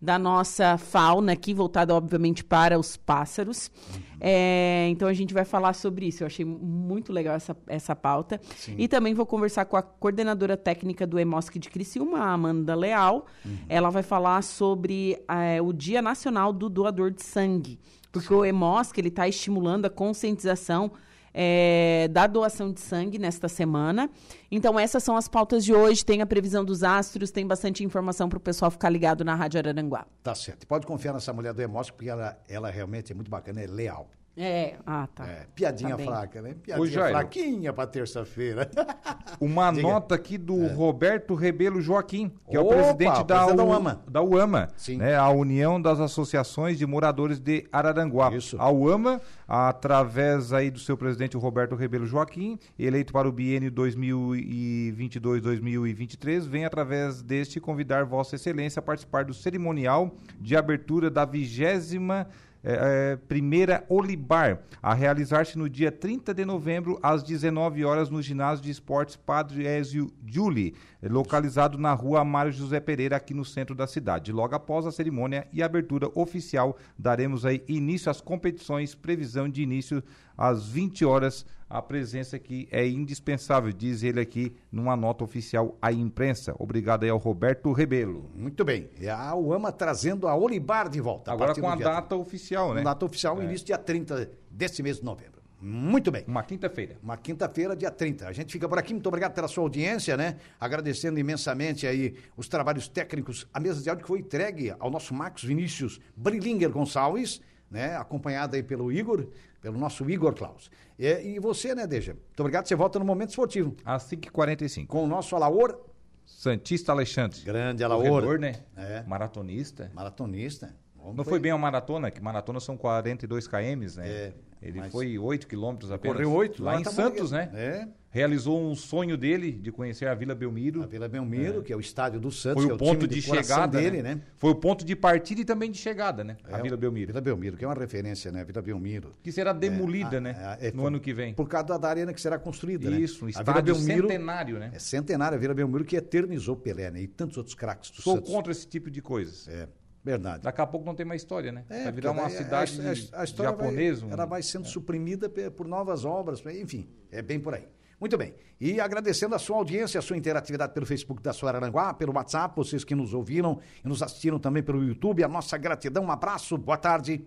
[0.00, 3.70] Da nossa fauna aqui, voltada, obviamente, para os pássaros.
[3.94, 4.02] Uhum.
[4.20, 6.22] É, então, a gente vai falar sobre isso.
[6.22, 8.40] Eu achei muito legal essa, essa pauta.
[8.76, 13.26] E também vou conversar com a coordenadora técnica do EMOSC de Criciúma, a Amanda Leal.
[13.44, 13.58] Uhum.
[13.68, 17.78] Ela vai falar sobre eh, o Dia Nacional do Doador de Sangue.
[18.10, 20.92] Porque o EMOSC está estimulando a conscientização
[21.34, 24.08] eh, da doação de sangue nesta semana.
[24.50, 26.04] Então, essas são as pautas de hoje.
[26.04, 29.58] Tem a previsão dos astros, tem bastante informação para o pessoal ficar ligado na Rádio
[29.58, 30.06] Araranguá.
[30.22, 30.66] Tá certo.
[30.66, 34.08] Pode confiar nessa mulher do Emócio, porque ela, ela realmente é muito bacana, é leal.
[34.36, 35.28] É, ah, tá.
[35.28, 36.56] É, piadinha Tá fraca, né?
[36.60, 37.12] Piadinha Jairo.
[37.16, 38.68] fraquinha pra terça-feira.
[39.40, 39.82] Uma Diga.
[39.82, 44.02] nota aqui do Roberto Rebelo Joaquim, que é o Opa, presidente da, presidente da UAMA.
[44.08, 44.96] da UAMA, Sim.
[44.96, 48.34] né, a União das Associações de Moradores de Araranguá.
[48.34, 48.56] Isso.
[48.58, 53.70] A UAMA, através aí do seu presidente o Roberto Rebelo Joaquim, eleito para o biênio
[53.70, 60.10] 2022-2023, vem através deste convidar Vossa Excelência a participar do cerimonial
[60.40, 62.26] de abertura da vigésima é,
[62.64, 68.64] é, primeira Olibar, a realizar-se no dia 30 de novembro, às 19 horas, no ginásio
[68.64, 70.74] de esportes Padre Ezio Giuli,
[71.08, 74.32] localizado na rua Amário José Pereira, aqui no centro da cidade.
[74.32, 80.02] Logo após a cerimônia e abertura oficial, daremos aí início às competições, previsão de início
[80.36, 81.44] às 20 horas.
[81.68, 86.54] A presença aqui é indispensável, diz ele aqui numa nota oficial à imprensa.
[86.58, 88.30] Obrigado aí ao Roberto Rebelo.
[88.34, 88.88] muito bem.
[89.00, 91.32] E a UAMA trazendo a Olibar de volta.
[91.32, 92.78] Agora partir com a data oficial, 30.
[92.78, 92.84] né?
[92.84, 95.33] Data oficial, início dia 30 desse mês de novembro.
[95.64, 96.24] Muito bem.
[96.28, 96.98] Uma quinta-feira.
[97.02, 98.28] Uma quinta-feira, dia 30.
[98.28, 98.92] A gente fica por aqui.
[98.92, 100.36] Muito obrigado pela sua audiência, né?
[100.60, 105.14] Agradecendo imensamente aí os trabalhos técnicos, a mesa de áudio que foi entregue ao nosso
[105.14, 107.40] Marcos Vinícius Brilinger Gonçalves,
[107.70, 107.96] né?
[107.96, 109.26] Acompanhada aí pelo Igor,
[109.62, 110.70] pelo nosso Igor Klaus.
[110.98, 112.12] E, e você, né, Deja?
[112.12, 113.74] Muito obrigado, você volta no Momento Esportivo.
[113.86, 114.86] Às 5h45.
[114.86, 115.80] Com o nosso Alaor,
[116.26, 117.40] Santista Alexandre.
[117.40, 118.06] grande Alaor.
[118.06, 118.52] Corredor, né?
[118.76, 119.02] É.
[119.04, 119.90] Maratonista.
[119.94, 120.76] Maratonista.
[121.12, 124.08] Não foi bem uma maratona, que maratona são 42 km, né?
[124.08, 124.32] É,
[124.62, 126.16] Ele mas- foi 8 quilômetros apenas.
[126.16, 126.62] Correu oito.
[126.62, 127.36] Lá agora em tá Santos, bom.
[127.36, 127.50] né?
[127.54, 127.88] É.
[128.10, 130.82] Realizou um sonho dele de conhecer a Vila Belmiro.
[130.84, 133.20] A Vila Belmiro, que é o estádio do Santos, Foi que é o ponto de
[133.20, 134.14] coração chegada, dele, né?
[134.14, 134.20] né?
[134.36, 136.36] Foi o ponto de partida e também de chegada, né?
[136.44, 137.08] a É, Vila Belmiro.
[137.08, 138.44] Vila Belmiro, que é uma referência, né?
[138.44, 139.12] Vila Belmiro.
[139.20, 140.30] Que será demolida, É, né?
[140.38, 141.34] a- é, no por- ano que vem.
[141.34, 143.00] Por causa da arena que será construída, né?
[143.00, 144.70] Isso, um Vila estádio Belmiro centenário, né?
[144.72, 147.02] É centenária, a Vila Belmiro que eternizou Pelé, né?
[147.02, 148.30] E tantos outros craques do Sou Santos.
[148.32, 149.48] contra esse tipo de coisas.
[149.48, 149.66] É,
[150.04, 150.42] verdade.
[150.42, 151.64] Daqui a pouco não tem mais história, né?
[151.70, 154.00] É, vai virar uma cidade a, a, a história japonesa.
[154.02, 157.66] Vai, um- ela vai sendo suprimida pe- por novas obras, enfim, é bem por aí.
[157.98, 158.34] Muito bem.
[158.60, 162.54] E agradecendo a sua audiência, a sua interatividade pelo Facebook da sua Aranguá, pelo WhatsApp,
[162.54, 166.58] vocês que nos ouviram e nos assistiram também pelo YouTube, a nossa gratidão, um abraço,
[166.58, 167.24] boa tarde.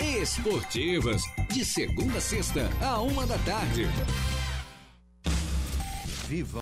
[0.00, 3.86] Esportivas, de segunda a sexta, a uma da tarde.
[6.28, 6.56] Viva